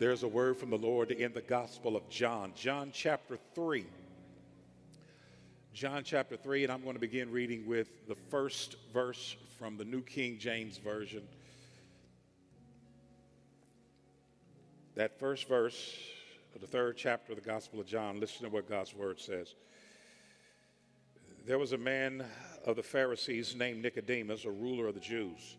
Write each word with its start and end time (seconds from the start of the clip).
There's 0.00 0.22
a 0.22 0.28
word 0.28 0.56
from 0.56 0.70
the 0.70 0.78
Lord 0.78 1.10
in 1.10 1.34
the 1.34 1.42
Gospel 1.42 1.94
of 1.94 2.08
John, 2.08 2.54
John 2.56 2.90
chapter 2.90 3.36
3. 3.54 3.84
John 5.74 6.04
chapter 6.04 6.38
3, 6.38 6.64
and 6.64 6.72
I'm 6.72 6.80
going 6.80 6.94
to 6.94 7.00
begin 7.00 7.30
reading 7.30 7.66
with 7.66 8.08
the 8.08 8.14
first 8.14 8.76
verse 8.94 9.36
from 9.58 9.76
the 9.76 9.84
New 9.84 10.00
King 10.00 10.38
James 10.38 10.78
Version. 10.78 11.20
That 14.94 15.20
first 15.20 15.46
verse 15.46 15.98
of 16.54 16.62
the 16.62 16.66
third 16.66 16.96
chapter 16.96 17.32
of 17.32 17.38
the 17.38 17.44
Gospel 17.44 17.78
of 17.78 17.86
John, 17.86 18.20
listen 18.20 18.44
to 18.44 18.48
what 18.48 18.66
God's 18.66 18.96
word 18.96 19.20
says. 19.20 19.54
There 21.46 21.58
was 21.58 21.72
a 21.72 21.78
man 21.78 22.24
of 22.64 22.76
the 22.76 22.82
Pharisees 22.82 23.54
named 23.54 23.82
Nicodemus, 23.82 24.46
a 24.46 24.50
ruler 24.50 24.86
of 24.86 24.94
the 24.94 25.00
Jews. 25.00 25.58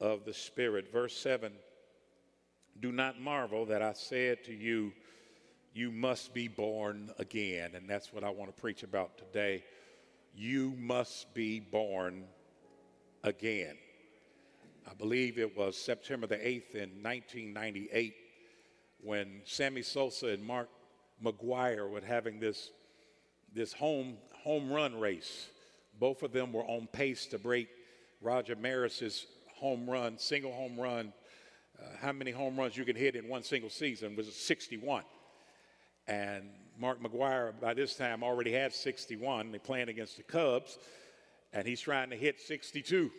of 0.00 0.24
the 0.24 0.34
Spirit. 0.34 0.92
Verse 0.92 1.16
7 1.16 1.52
Do 2.80 2.92
not 2.92 3.20
marvel 3.20 3.66
that 3.66 3.82
I 3.82 3.92
said 3.92 4.44
to 4.44 4.54
you, 4.54 4.92
You 5.72 5.90
must 5.90 6.34
be 6.34 6.48
born 6.48 7.10
again. 7.18 7.74
And 7.74 7.88
that's 7.88 8.12
what 8.12 8.24
I 8.24 8.30
want 8.30 8.54
to 8.54 8.60
preach 8.60 8.82
about 8.82 9.18
today. 9.18 9.64
You 10.34 10.74
must 10.78 11.32
be 11.34 11.60
born 11.60 12.24
again. 13.22 13.76
I 14.88 14.94
believe 14.94 15.38
it 15.38 15.56
was 15.56 15.76
September 15.76 16.26
the 16.26 16.36
8th 16.36 16.74
in 16.74 17.02
1998 17.02 18.14
when 19.00 19.40
Sammy 19.44 19.82
Sosa 19.82 20.28
and 20.28 20.44
Mark 20.44 20.68
McGwire 21.22 21.88
were 21.88 22.00
having 22.00 22.40
this, 22.40 22.70
this 23.54 23.72
home, 23.72 24.16
home 24.42 24.70
run 24.70 24.98
race. 24.98 25.48
Both 25.98 26.22
of 26.22 26.32
them 26.32 26.52
were 26.52 26.64
on 26.64 26.86
pace 26.86 27.26
to 27.26 27.38
break 27.38 27.68
Roger 28.20 28.56
Maris's 28.56 29.26
home 29.54 29.88
run, 29.88 30.18
single 30.18 30.52
home 30.52 30.78
run, 30.78 31.12
uh, 31.78 31.84
how 32.00 32.12
many 32.12 32.30
home 32.30 32.56
runs 32.56 32.76
you 32.76 32.84
can 32.84 32.96
hit 32.96 33.16
in 33.16 33.28
one 33.28 33.42
single 33.42 33.70
season 33.70 34.14
was 34.16 34.34
61. 34.34 35.02
And 36.06 36.44
Mark 36.78 37.02
McGwire, 37.02 37.58
by 37.60 37.74
this 37.74 37.96
time, 37.96 38.22
already 38.22 38.52
had 38.52 38.72
61. 38.72 39.50
They're 39.50 39.60
playing 39.60 39.88
against 39.88 40.16
the 40.16 40.22
Cubs, 40.22 40.78
and 41.52 41.66
he's 41.66 41.80
trying 41.80 42.10
to 42.10 42.16
hit 42.16 42.40
62. 42.40 43.10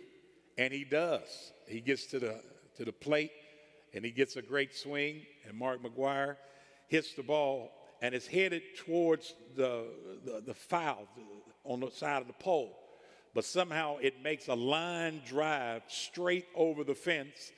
And 0.58 0.72
he 0.72 0.84
does. 0.84 1.52
He 1.68 1.82
gets 1.82 2.06
to 2.08 2.20
the, 2.20 2.42
to 2.78 2.86
the 2.86 2.94
plate, 2.94 3.32
and 3.94 4.06
he 4.06 4.12
gets 4.12 4.36
a 4.36 4.42
great 4.42 4.76
swing, 4.76 5.22
and 5.48 5.58
Mark 5.58 5.82
McGwire 5.84 6.38
hits 6.88 7.14
the 7.14 7.24
ball, 7.24 7.72
and 8.02 8.14
it's 8.14 8.28
headed 8.28 8.62
towards 8.78 9.34
the, 9.56 9.86
the, 10.24 10.44
the 10.46 10.54
foul 10.54 11.08
on 11.64 11.80
the 11.80 11.90
side 11.90 12.22
of 12.22 12.28
the 12.28 12.34
pole 12.34 12.78
but 13.36 13.44
somehow 13.44 13.98
it 13.98 14.24
makes 14.24 14.48
a 14.48 14.56
line 14.56 15.22
drive 15.28 15.84
straight 15.90 16.48
over 16.56 16.86
the 16.86 16.96
fence. 16.96 17.52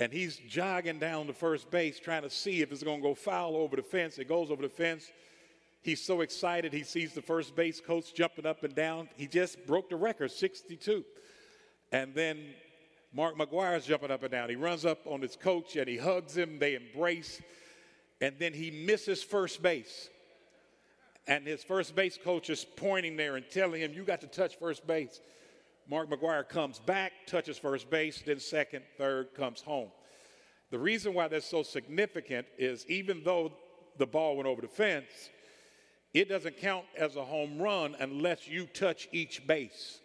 And 0.00 0.12
he's 0.12 0.36
jogging 0.48 0.98
down 0.98 1.28
to 1.28 1.32
first 1.32 1.70
base 1.70 2.00
trying 2.00 2.22
to 2.22 2.30
see 2.30 2.62
if 2.62 2.72
it's 2.72 2.82
going 2.82 2.98
to 2.98 3.02
go 3.02 3.14
foul 3.14 3.56
over 3.56 3.76
the 3.76 3.82
fence. 3.82 4.18
It 4.18 4.28
goes 4.28 4.50
over 4.50 4.60
the 4.60 4.68
fence. 4.68 5.10
He's 5.82 6.04
so 6.04 6.20
excited. 6.20 6.72
He 6.72 6.82
sees 6.82 7.12
the 7.14 7.22
first 7.22 7.54
base 7.54 7.80
coach 7.80 8.12
jumping 8.12 8.44
up 8.44 8.64
and 8.64 8.74
down. 8.74 9.08
He 9.16 9.28
just 9.28 9.64
broke 9.66 9.88
the 9.88 9.96
record, 9.96 10.32
62. 10.32 11.04
And 11.92 12.12
then 12.12 12.38
Mark 13.14 13.38
McGwire's 13.38 13.86
jumping 13.86 14.10
up 14.10 14.24
and 14.24 14.32
down. 14.32 14.48
He 14.48 14.56
runs 14.56 14.84
up 14.84 15.06
on 15.06 15.20
his 15.20 15.36
coach 15.36 15.76
and 15.76 15.88
he 15.88 15.96
hugs 15.96 16.36
him. 16.36 16.58
They 16.58 16.74
embrace. 16.74 17.40
And 18.20 18.34
then 18.40 18.52
he 18.52 18.72
misses 18.72 19.22
first 19.22 19.62
base 19.62 20.10
and 21.28 21.46
his 21.46 21.62
first 21.62 21.94
base 21.94 22.18
coach 22.22 22.48
is 22.48 22.64
pointing 22.64 23.16
there 23.16 23.36
and 23.36 23.48
telling 23.48 23.82
him, 23.82 23.92
You 23.92 24.02
got 24.02 24.22
to 24.22 24.26
touch 24.26 24.58
first 24.58 24.86
base. 24.86 25.20
Mark 25.88 26.10
McGwire 26.10 26.46
comes 26.46 26.80
back, 26.80 27.12
touches 27.26 27.58
first 27.58 27.88
base, 27.88 28.22
then 28.24 28.40
second, 28.40 28.82
third, 28.96 29.34
comes 29.34 29.60
home. 29.60 29.90
The 30.70 30.78
reason 30.78 31.14
why 31.14 31.28
that's 31.28 31.46
so 31.46 31.62
significant 31.62 32.46
is 32.58 32.84
even 32.88 33.22
though 33.24 33.52
the 33.96 34.06
ball 34.06 34.36
went 34.36 34.48
over 34.48 34.60
the 34.60 34.68
fence, 34.68 35.30
it 36.12 36.28
doesn't 36.28 36.58
count 36.58 36.84
as 36.96 37.16
a 37.16 37.24
home 37.24 37.58
run 37.58 37.94
unless 38.00 38.48
you 38.48 38.66
touch 38.66 39.08
each 39.12 39.46
base. 39.46 40.00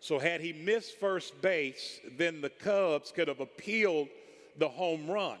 So, 0.00 0.18
had 0.18 0.40
he 0.40 0.52
missed 0.52 0.98
first 0.98 1.40
base, 1.42 2.00
then 2.16 2.40
the 2.40 2.48
Cubs 2.48 3.12
could 3.12 3.28
have 3.28 3.40
appealed 3.40 4.08
the 4.58 4.68
home 4.68 5.08
run. 5.08 5.38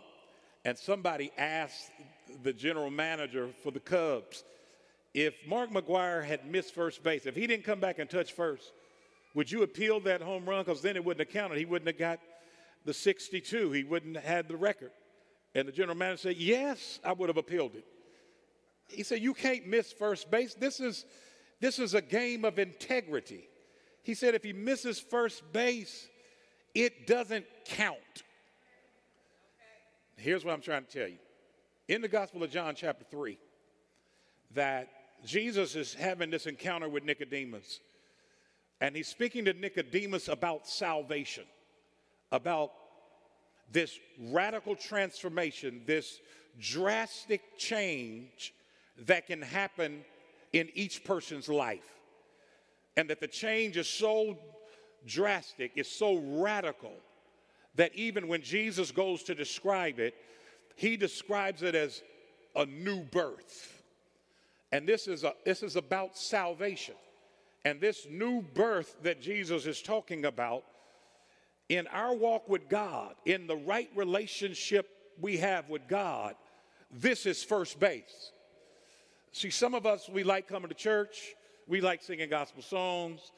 And 0.64 0.76
somebody 0.76 1.32
asked 1.38 1.90
the 2.42 2.52
general 2.52 2.90
manager 2.90 3.48
for 3.62 3.70
the 3.70 3.80
Cubs, 3.80 4.44
if 5.14 5.34
Mark 5.46 5.70
McGwire 5.70 6.24
had 6.24 6.46
missed 6.46 6.74
first 6.74 7.02
base, 7.02 7.26
if 7.26 7.34
he 7.34 7.46
didn't 7.46 7.64
come 7.64 7.80
back 7.80 7.98
and 7.98 8.08
touch 8.08 8.32
first, 8.32 8.72
would 9.34 9.50
you 9.50 9.62
appeal 9.62 10.00
that 10.00 10.22
home 10.22 10.48
run? 10.48 10.64
Because 10.64 10.82
then 10.82 10.96
it 10.96 11.04
wouldn't 11.04 11.26
have 11.26 11.32
counted. 11.32 11.58
He 11.58 11.64
wouldn't 11.64 11.88
have 11.88 11.98
got 11.98 12.20
the 12.84 12.94
62. 12.94 13.72
He 13.72 13.84
wouldn't 13.84 14.16
have 14.16 14.24
had 14.24 14.48
the 14.48 14.56
record. 14.56 14.90
And 15.54 15.66
the 15.66 15.72
general 15.72 15.96
manager 15.96 16.22
said, 16.22 16.36
Yes, 16.36 17.00
I 17.04 17.12
would 17.12 17.28
have 17.28 17.36
appealed 17.36 17.74
it. 17.74 17.84
He 18.88 19.02
said, 19.02 19.20
You 19.20 19.34
can't 19.34 19.66
miss 19.66 19.92
first 19.92 20.30
base. 20.30 20.54
This 20.54 20.80
is, 20.80 21.04
this 21.60 21.78
is 21.78 21.94
a 21.94 22.02
game 22.02 22.44
of 22.44 22.58
integrity. 22.58 23.48
He 24.02 24.14
said, 24.14 24.34
If 24.34 24.44
he 24.44 24.52
misses 24.52 25.00
first 25.00 25.52
base, 25.52 26.08
it 26.74 27.06
doesn't 27.06 27.46
count. 27.66 27.98
Here's 30.16 30.44
what 30.44 30.54
I'm 30.54 30.60
trying 30.60 30.84
to 30.84 30.90
tell 30.90 31.08
you. 31.08 31.18
In 31.88 32.02
the 32.02 32.08
Gospel 32.08 32.42
of 32.42 32.50
John, 32.50 32.74
chapter 32.76 33.04
3, 33.10 33.38
that 34.54 34.88
Jesus 35.24 35.76
is 35.76 35.94
having 35.94 36.30
this 36.30 36.46
encounter 36.46 36.88
with 36.88 37.04
Nicodemus, 37.04 37.80
and 38.80 38.96
he's 38.96 39.08
speaking 39.08 39.44
to 39.44 39.52
Nicodemus 39.52 40.28
about 40.28 40.66
salvation, 40.66 41.44
about 42.32 42.72
this 43.70 43.98
radical 44.18 44.74
transformation, 44.74 45.82
this 45.86 46.20
drastic 46.58 47.58
change 47.58 48.54
that 49.06 49.26
can 49.26 49.42
happen 49.42 50.04
in 50.52 50.68
each 50.74 51.04
person's 51.04 51.48
life. 51.48 51.98
And 52.96 53.08
that 53.10 53.20
the 53.20 53.28
change 53.28 53.76
is 53.76 53.88
so 53.88 54.36
drastic, 55.06 55.72
it's 55.76 55.90
so 55.90 56.16
radical, 56.16 56.92
that 57.76 57.94
even 57.94 58.26
when 58.28 58.42
Jesus 58.42 58.90
goes 58.90 59.22
to 59.24 59.34
describe 59.34 60.00
it, 60.00 60.14
he 60.76 60.96
describes 60.96 61.62
it 61.62 61.74
as 61.74 62.02
a 62.56 62.66
new 62.66 63.02
birth. 63.04 63.79
And 64.72 64.86
this 64.86 65.08
is, 65.08 65.24
a, 65.24 65.34
this 65.44 65.62
is 65.62 65.76
about 65.76 66.16
salvation. 66.16 66.94
And 67.64 67.80
this 67.80 68.06
new 68.08 68.42
birth 68.42 68.96
that 69.02 69.20
Jesus 69.20 69.66
is 69.66 69.82
talking 69.82 70.24
about 70.24 70.64
in 71.68 71.86
our 71.88 72.14
walk 72.14 72.48
with 72.48 72.68
God, 72.68 73.14
in 73.24 73.46
the 73.46 73.56
right 73.56 73.90
relationship 73.94 74.88
we 75.20 75.36
have 75.38 75.68
with 75.68 75.86
God, 75.86 76.34
this 76.90 77.26
is 77.26 77.44
first 77.44 77.78
base. 77.78 78.32
See, 79.32 79.50
some 79.50 79.74
of 79.74 79.86
us, 79.86 80.08
we 80.08 80.24
like 80.24 80.48
coming 80.48 80.68
to 80.68 80.74
church, 80.74 81.34
we 81.68 81.80
like 81.80 82.02
singing 82.02 82.28
gospel 82.28 82.62
songs, 82.62 83.30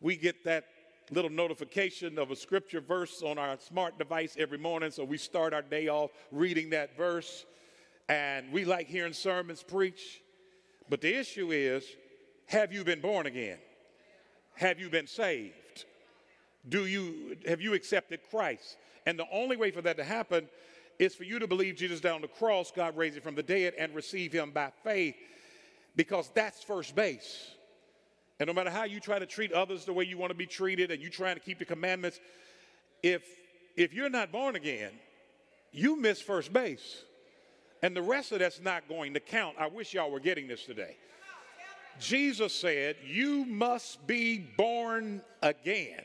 we 0.00 0.16
get 0.16 0.44
that 0.44 0.64
little 1.10 1.30
notification 1.30 2.18
of 2.18 2.30
a 2.30 2.36
scripture 2.36 2.80
verse 2.80 3.22
on 3.22 3.36
our 3.36 3.58
smart 3.58 3.98
device 3.98 4.36
every 4.38 4.56
morning, 4.56 4.90
so 4.90 5.04
we 5.04 5.18
start 5.18 5.52
our 5.52 5.60
day 5.60 5.88
off 5.88 6.10
reading 6.32 6.70
that 6.70 6.96
verse, 6.96 7.44
and 8.08 8.50
we 8.52 8.64
like 8.64 8.86
hearing 8.86 9.12
sermons 9.12 9.62
preached. 9.62 10.20
But 10.88 11.00
the 11.00 11.14
issue 11.14 11.50
is 11.50 11.84
have 12.46 12.72
you 12.72 12.84
been 12.84 13.00
born 13.00 13.26
again? 13.26 13.58
Have 14.56 14.78
you 14.78 14.88
been 14.88 15.06
saved? 15.06 15.84
Do 16.68 16.86
you 16.86 17.36
have 17.46 17.60
you 17.60 17.74
accepted 17.74 18.20
Christ? 18.30 18.76
And 19.06 19.18
the 19.18 19.26
only 19.30 19.56
way 19.56 19.70
for 19.70 19.82
that 19.82 19.96
to 19.98 20.04
happen 20.04 20.48
is 20.98 21.14
for 21.14 21.24
you 21.24 21.38
to 21.38 21.46
believe 21.46 21.76
Jesus 21.76 22.00
down 22.00 22.16
on 22.16 22.20
the 22.22 22.28
cross, 22.28 22.70
God 22.70 22.96
raised 22.96 23.16
him 23.16 23.22
from 23.22 23.34
the 23.34 23.42
dead, 23.42 23.74
and 23.78 23.94
receive 23.94 24.32
him 24.32 24.52
by 24.52 24.70
faith, 24.82 25.16
because 25.96 26.30
that's 26.34 26.62
first 26.62 26.94
base. 26.94 27.50
And 28.38 28.46
no 28.46 28.52
matter 28.52 28.70
how 28.70 28.84
you 28.84 29.00
try 29.00 29.18
to 29.18 29.26
treat 29.26 29.52
others 29.52 29.84
the 29.84 29.92
way 29.92 30.04
you 30.04 30.18
want 30.18 30.30
to 30.30 30.36
be 30.36 30.46
treated, 30.46 30.90
and 30.90 31.02
you 31.02 31.10
trying 31.10 31.34
to 31.34 31.40
keep 31.40 31.58
the 31.58 31.64
commandments, 31.64 32.20
if 33.02 33.22
if 33.76 33.92
you're 33.92 34.10
not 34.10 34.30
born 34.30 34.54
again, 34.54 34.92
you 35.72 35.96
miss 35.96 36.20
first 36.20 36.52
base. 36.52 37.02
And 37.84 37.94
the 37.94 38.00
rest 38.00 38.32
of 38.32 38.38
that's 38.38 38.62
not 38.62 38.88
going 38.88 39.12
to 39.12 39.20
count. 39.20 39.56
I 39.58 39.66
wish 39.66 39.92
y'all 39.92 40.10
were 40.10 40.18
getting 40.18 40.48
this 40.48 40.64
today. 40.64 40.96
Jesus 42.00 42.54
said, 42.54 42.96
You 43.04 43.44
must 43.44 44.06
be 44.06 44.38
born 44.38 45.20
again. 45.42 46.00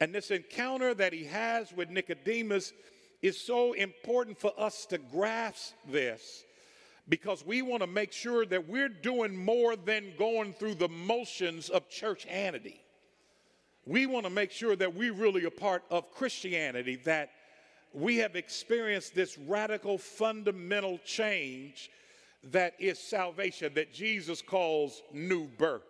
And 0.00 0.14
this 0.14 0.30
encounter 0.30 0.94
that 0.94 1.12
he 1.12 1.24
has 1.24 1.72
with 1.72 1.90
Nicodemus 1.90 2.72
is 3.20 3.36
so 3.36 3.72
important 3.72 4.38
for 4.38 4.52
us 4.56 4.86
to 4.86 4.98
grasp 4.98 5.74
this 5.90 6.44
because 7.08 7.44
we 7.44 7.62
want 7.62 7.80
to 7.80 7.88
make 7.88 8.12
sure 8.12 8.46
that 8.46 8.68
we're 8.68 8.88
doing 8.88 9.36
more 9.36 9.74
than 9.74 10.12
going 10.16 10.52
through 10.52 10.76
the 10.76 10.88
motions 10.88 11.68
of 11.68 11.90
churchianity. 11.90 12.76
We 13.86 14.06
want 14.06 14.22
to 14.22 14.30
make 14.30 14.52
sure 14.52 14.76
that 14.76 14.94
we 14.94 15.10
really 15.10 15.44
are 15.46 15.50
part 15.50 15.82
of 15.90 16.12
Christianity, 16.12 16.94
that 17.06 17.30
we 17.96 18.18
have 18.18 18.36
experienced 18.36 19.14
this 19.14 19.38
radical 19.38 19.96
fundamental 19.96 20.98
change 21.04 21.90
that 22.52 22.74
is 22.78 22.98
salvation, 22.98 23.72
that 23.74 23.92
Jesus 23.92 24.42
calls 24.42 25.02
new 25.12 25.48
birth. 25.58 25.82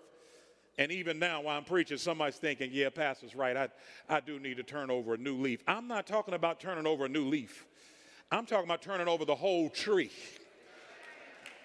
And 0.79 0.93
even 0.93 1.19
now, 1.19 1.41
while 1.43 1.56
I'm 1.56 1.64
preaching, 1.64 1.99
somebody's 1.99 2.37
thinking, 2.37 2.70
yeah, 2.73 2.91
Pastor's 2.91 3.35
right. 3.35 3.56
I, 3.56 3.69
I 4.08 4.20
do 4.20 4.38
need 4.38 4.56
to 4.58 4.62
turn 4.62 4.88
over 4.88 5.14
a 5.14 5.17
new 5.17 5.37
leaf. 5.37 5.64
I'm 5.67 5.88
not 5.88 6.06
talking 6.06 6.35
about 6.35 6.61
turning 6.61 6.87
over 6.87 7.06
a 7.06 7.08
new 7.08 7.25
leaf, 7.26 7.67
I'm 8.31 8.47
talking 8.47 8.67
about 8.67 8.82
turning 8.82 9.08
over 9.08 9.25
the 9.25 9.35
whole 9.35 9.69
tree. 9.69 10.12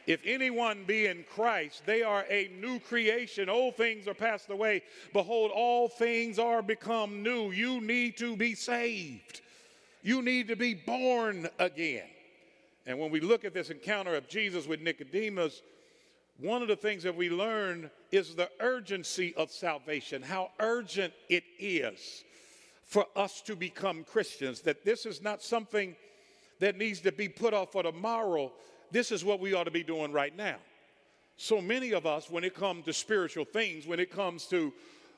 If 0.07 0.21
anyone 0.25 0.85
be 0.87 1.05
in 1.05 1.23
Christ, 1.29 1.83
they 1.85 2.01
are 2.01 2.25
a 2.27 2.49
new 2.59 2.79
creation. 2.79 3.47
Old 3.47 3.77
things 3.77 4.07
are 4.07 4.15
passed 4.15 4.49
away. 4.49 4.81
Behold, 5.13 5.51
all 5.53 5.87
things 5.87 6.39
are 6.39 6.63
become 6.63 7.21
new. 7.21 7.51
You 7.51 7.79
need 7.79 8.17
to 8.17 8.35
be 8.35 8.55
saved. 8.55 9.41
You 10.03 10.21
need 10.21 10.47
to 10.47 10.55
be 10.55 10.73
born 10.73 11.47
again. 11.59 12.07
And 12.85 12.97
when 12.99 13.11
we 13.11 13.19
look 13.19 13.45
at 13.45 13.53
this 13.53 13.69
encounter 13.69 14.15
of 14.15 14.27
Jesus 14.27 14.67
with 14.67 14.81
Nicodemus, 14.81 15.61
one 16.39 16.63
of 16.63 16.67
the 16.67 16.75
things 16.75 17.03
that 17.03 17.15
we 17.15 17.29
learn 17.29 17.91
is 18.11 18.33
the 18.33 18.49
urgency 18.59 19.35
of 19.35 19.51
salvation, 19.51 20.23
how 20.23 20.49
urgent 20.59 21.13
it 21.29 21.43
is 21.59 22.23
for 22.83 23.05
us 23.15 23.41
to 23.41 23.55
become 23.55 24.03
Christians, 24.03 24.61
that 24.61 24.83
this 24.83 25.05
is 25.05 25.21
not 25.21 25.43
something 25.43 25.95
that 26.59 26.77
needs 26.77 26.99
to 27.01 27.11
be 27.11 27.29
put 27.29 27.53
off 27.53 27.71
for 27.71 27.83
tomorrow. 27.83 28.51
This 28.91 29.11
is 29.11 29.23
what 29.23 29.39
we 29.39 29.53
ought 29.53 29.65
to 29.65 29.71
be 29.71 29.83
doing 29.83 30.11
right 30.11 30.35
now. 30.35 30.57
So 31.37 31.61
many 31.61 31.91
of 31.91 32.05
us, 32.05 32.29
when 32.29 32.43
it 32.43 32.55
comes 32.55 32.85
to 32.85 32.93
spiritual 32.93 33.45
things, 33.45 33.87
when 33.87 33.99
it 33.99 34.11
comes 34.11 34.45
to 34.47 34.73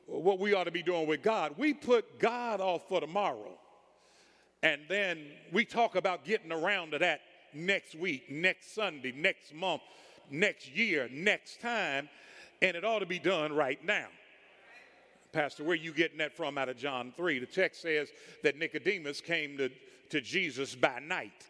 what 0.07 0.39
we 0.39 0.53
ought 0.53 0.65
to 0.65 0.71
be 0.71 0.83
doing 0.83 1.07
with 1.07 1.23
God, 1.23 1.55
we 1.57 1.73
put 1.73 2.19
God 2.19 2.61
off 2.61 2.87
for 2.87 2.99
tomorrow. 2.99 3.57
And 4.63 4.81
then 4.87 5.19
we 5.51 5.65
talk 5.65 5.95
about 5.95 6.23
getting 6.23 6.51
around 6.51 6.91
to 6.91 6.99
that 6.99 7.19
next 7.53 7.95
week, 7.95 8.31
next 8.31 8.73
Sunday, 8.73 9.11
next 9.11 9.53
month, 9.53 9.81
next 10.31 10.73
year, 10.75 11.09
next 11.11 11.61
time, 11.61 12.09
and 12.61 12.75
it 12.77 12.85
ought 12.85 12.99
to 12.99 13.05
be 13.05 13.19
done 13.19 13.53
right 13.53 13.83
now. 13.83 14.07
Pastor, 15.33 15.65
where 15.65 15.75
you 15.75 15.91
getting 15.91 16.19
that 16.19 16.35
from 16.35 16.57
out 16.57 16.69
of 16.69 16.77
John 16.77 17.11
3? 17.17 17.39
The 17.39 17.45
text 17.45 17.81
says 17.81 18.07
that 18.43 18.57
Nicodemus 18.57 19.19
came 19.19 19.57
to, 19.57 19.69
to 20.09 20.21
Jesus 20.21 20.75
by 20.75 20.99
night. 20.99 21.47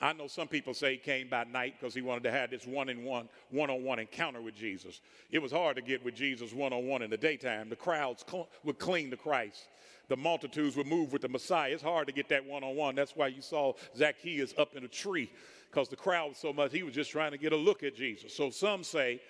I 0.00 0.12
know 0.12 0.28
some 0.28 0.46
people 0.46 0.74
say 0.74 0.92
he 0.92 0.98
came 0.98 1.28
by 1.28 1.44
night 1.44 1.74
because 1.80 1.92
he 1.92 2.02
wanted 2.02 2.22
to 2.24 2.30
have 2.30 2.50
this 2.50 2.66
one 2.66 2.88
in 2.88 3.02
one, 3.02 3.28
one 3.50 3.68
on 3.68 3.82
one 3.82 3.98
encounter 3.98 4.40
with 4.40 4.54
Jesus. 4.54 5.00
It 5.32 5.40
was 5.40 5.50
hard 5.50 5.74
to 5.76 5.82
get 5.82 6.04
with 6.04 6.14
Jesus 6.14 6.52
one 6.52 6.72
on 6.72 6.86
one 6.86 7.02
in 7.02 7.10
the 7.10 7.16
daytime. 7.16 7.68
The 7.68 7.76
crowds 7.76 8.24
cl- 8.28 8.48
would 8.62 8.78
cling 8.78 9.10
to 9.10 9.16
Christ, 9.16 9.66
the 10.08 10.16
multitudes 10.16 10.76
would 10.76 10.86
move 10.86 11.12
with 11.12 11.22
the 11.22 11.28
Messiah. 11.28 11.72
It's 11.72 11.82
hard 11.82 12.06
to 12.06 12.12
get 12.12 12.28
that 12.30 12.44
one 12.44 12.64
on 12.64 12.74
one. 12.76 12.94
That's 12.94 13.14
why 13.14 13.28
you 13.28 13.42
saw 13.42 13.74
Zacchaeus 13.96 14.54
up 14.58 14.74
in 14.74 14.84
a 14.84 14.88
tree 14.88 15.30
because 15.70 15.88
the 15.88 15.96
crowd 15.96 16.30
was 16.30 16.38
so 16.38 16.52
much, 16.52 16.72
he 16.72 16.82
was 16.82 16.94
just 16.94 17.10
trying 17.10 17.32
to 17.32 17.38
get 17.38 17.52
a 17.52 17.56
look 17.56 17.82
at 17.82 17.94
Jesus. 17.94 18.34
So 18.34 18.50
some 18.50 18.82
say 18.82 19.20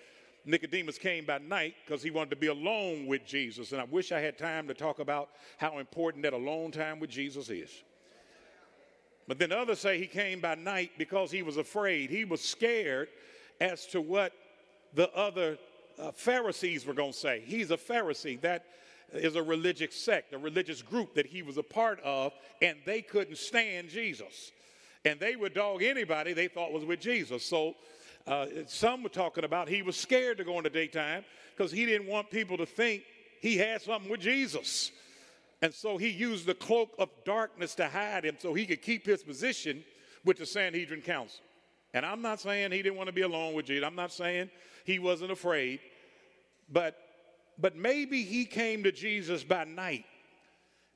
Nicodemus 0.44 0.98
came 0.98 1.24
by 1.24 1.38
night 1.38 1.74
because 1.84 2.02
he 2.02 2.10
wanted 2.10 2.30
to 2.30 2.36
be 2.36 2.46
alone 2.46 3.06
with 3.06 3.26
Jesus. 3.26 3.72
And 3.72 3.80
I 3.80 3.84
wish 3.84 4.12
I 4.12 4.20
had 4.20 4.38
time 4.38 4.68
to 4.68 4.74
talk 4.74 5.00
about 5.00 5.30
how 5.56 5.78
important 5.78 6.22
that 6.22 6.32
alone 6.32 6.70
time 6.70 7.00
with 7.00 7.10
Jesus 7.10 7.50
is. 7.50 7.70
But 9.26 9.38
then 9.38 9.52
others 9.52 9.80
say 9.80 9.98
he 9.98 10.06
came 10.06 10.40
by 10.40 10.54
night 10.54 10.92
because 10.96 11.30
he 11.30 11.42
was 11.42 11.58
afraid. 11.58 12.08
He 12.08 12.24
was 12.24 12.40
scared 12.40 13.08
as 13.60 13.84
to 13.88 14.00
what 14.00 14.32
the 14.94 15.12
other 15.12 15.58
uh, 15.98 16.12
Pharisees 16.12 16.86
were 16.86 16.94
going 16.94 17.12
to 17.12 17.18
say. 17.18 17.42
He's 17.44 17.70
a 17.70 17.76
Pharisee. 17.76 18.40
That 18.40 18.64
is 19.12 19.36
a 19.36 19.42
religious 19.42 19.94
sect, 19.94 20.34
a 20.34 20.38
religious 20.38 20.82
group 20.82 21.14
that 21.14 21.26
he 21.26 21.42
was 21.42 21.56
a 21.56 21.62
part 21.62 22.00
of, 22.00 22.32
and 22.60 22.78
they 22.84 23.02
couldn't 23.02 23.38
stand 23.38 23.88
Jesus. 23.88 24.52
And 25.04 25.18
they 25.18 25.36
would 25.36 25.54
dog 25.54 25.82
anybody 25.82 26.32
they 26.32 26.48
thought 26.48 26.72
was 26.72 26.84
with 26.84 27.00
Jesus. 27.00 27.44
So 27.44 27.74
uh, 28.26 28.46
some 28.66 29.02
were 29.02 29.08
talking 29.08 29.44
about 29.44 29.68
he 29.68 29.82
was 29.82 29.96
scared 29.96 30.38
to 30.38 30.44
go 30.44 30.58
in 30.58 30.64
the 30.64 30.70
daytime 30.70 31.24
because 31.56 31.72
he 31.72 31.86
didn't 31.86 32.06
want 32.06 32.30
people 32.30 32.56
to 32.58 32.66
think 32.66 33.02
he 33.40 33.56
had 33.56 33.80
something 33.80 34.10
with 34.10 34.20
Jesus. 34.20 34.90
And 35.62 35.72
so 35.72 35.96
he 35.96 36.08
used 36.08 36.46
the 36.46 36.54
cloak 36.54 36.90
of 36.98 37.08
darkness 37.24 37.74
to 37.76 37.88
hide 37.88 38.24
him 38.24 38.36
so 38.38 38.54
he 38.54 38.66
could 38.66 38.82
keep 38.82 39.06
his 39.06 39.22
position 39.22 39.82
with 40.24 40.38
the 40.38 40.46
Sanhedrin 40.46 41.00
Council. 41.00 41.40
And 41.94 42.04
I'm 42.04 42.22
not 42.22 42.40
saying 42.40 42.70
he 42.70 42.82
didn't 42.82 42.96
want 42.96 43.08
to 43.08 43.12
be 43.12 43.22
alone 43.22 43.54
with 43.54 43.66
Jesus. 43.66 43.84
I'm 43.86 43.96
not 43.96 44.12
saying 44.12 44.50
he 44.84 44.98
wasn't 44.98 45.32
afraid. 45.32 45.80
But, 46.70 46.96
but 47.58 47.76
maybe 47.76 48.22
he 48.22 48.44
came 48.44 48.82
to 48.84 48.92
Jesus 48.92 49.42
by 49.42 49.64
night 49.64 50.04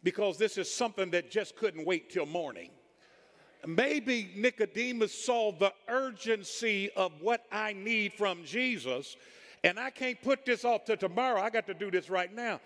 because 0.03 0.39
this 0.39 0.59
is 0.59 0.73
something 0.73 1.11
that 1.11 1.31
just 1.31 1.57
couldn't 1.57 1.85
wait 1.85 2.11
till 2.11 2.27
morning. 2.27 2.71
Maybe 3.67 4.33
Nicodemus 4.37 5.13
saw 5.25 5.53
the 5.53 5.73
urgency 5.89 6.91
of 6.97 7.13
what 7.21 7.45
I 7.53 7.73
need 7.73 8.13
from 8.15 8.45
Jesus, 8.45 9.17
and 9.63 9.79
I 9.79 9.91
can't 9.91 10.21
put 10.21 10.45
this 10.45 10.65
off 10.65 10.85
to 10.87 10.97
tomorrow. 10.97 11.41
I 11.41 11.51
got 11.51 11.67
to 11.69 11.75
do 11.75 11.91
this 11.91 12.11
right 12.11 12.35
now 12.35 12.61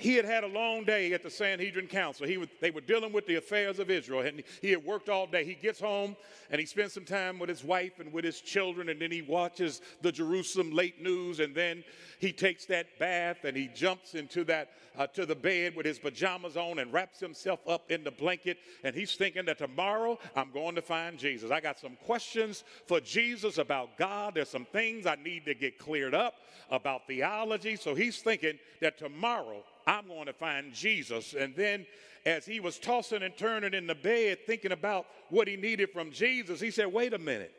he 0.00 0.16
had 0.16 0.24
had 0.24 0.44
a 0.44 0.48
long 0.48 0.84
day 0.84 1.12
at 1.12 1.22
the 1.22 1.30
Sanhedrin 1.30 1.86
Council. 1.86 2.26
He 2.26 2.38
was, 2.38 2.48
they 2.60 2.70
were 2.70 2.80
dealing 2.80 3.12
with 3.12 3.26
the 3.26 3.36
affairs 3.36 3.78
of 3.78 3.90
Israel, 3.90 4.22
and 4.22 4.42
he 4.62 4.70
had 4.70 4.84
worked 4.84 5.08
all 5.08 5.26
day. 5.26 5.44
He 5.44 5.54
gets 5.54 5.80
home 5.80 6.16
and 6.50 6.58
he 6.58 6.66
spends 6.66 6.92
some 6.94 7.04
time 7.04 7.38
with 7.38 7.48
his 7.48 7.62
wife 7.62 8.00
and 8.00 8.12
with 8.12 8.24
his 8.24 8.40
children, 8.40 8.88
and 8.88 9.00
then 9.00 9.10
he 9.10 9.22
watches 9.22 9.80
the 10.02 10.10
Jerusalem 10.10 10.72
late 10.72 11.00
news, 11.02 11.38
and 11.38 11.54
then 11.54 11.84
he 12.18 12.32
takes 12.32 12.66
that 12.66 12.98
bath 12.98 13.44
and 13.44 13.56
he 13.56 13.68
jumps 13.68 14.14
into 14.14 14.42
that 14.44 14.70
uh, 14.98 15.06
to 15.08 15.24
the 15.24 15.34
bed 15.34 15.76
with 15.76 15.86
his 15.86 15.98
pajamas 15.98 16.56
on 16.56 16.78
and 16.78 16.92
wraps 16.92 17.20
himself 17.20 17.60
up 17.68 17.90
in 17.90 18.02
the 18.02 18.10
blanket, 18.10 18.58
and 18.82 18.94
he's 18.94 19.14
thinking 19.14 19.44
that 19.44 19.58
tomorrow 19.58 20.18
I'm 20.34 20.50
going 20.50 20.74
to 20.74 20.82
find 20.82 21.18
Jesus. 21.18 21.50
I 21.50 21.60
got 21.60 21.78
some 21.78 21.96
questions 22.04 22.64
for 22.86 23.00
Jesus 23.00 23.58
about 23.58 23.96
God. 23.96 24.34
There's 24.34 24.48
some 24.48 24.66
things 24.66 25.06
I 25.06 25.16
need 25.16 25.44
to 25.44 25.54
get 25.54 25.78
cleared 25.78 26.14
up 26.14 26.34
about 26.70 27.06
theology. 27.06 27.76
So 27.76 27.94
he's 27.94 28.18
thinking 28.18 28.58
that 28.80 28.98
tomorrow 28.98 29.64
I'm 29.90 30.06
going 30.06 30.26
to 30.26 30.32
find 30.32 30.72
Jesus. 30.72 31.34
And 31.34 31.52
then 31.56 31.84
as 32.24 32.46
he 32.46 32.60
was 32.60 32.78
tossing 32.78 33.24
and 33.24 33.36
turning 33.36 33.74
in 33.74 33.88
the 33.88 33.94
bed, 33.96 34.38
thinking 34.46 34.70
about 34.70 35.06
what 35.30 35.48
he 35.48 35.56
needed 35.56 35.90
from 35.90 36.12
Jesus, 36.12 36.60
he 36.60 36.70
said, 36.70 36.86
Wait 36.86 37.12
a 37.12 37.18
minute. 37.18 37.52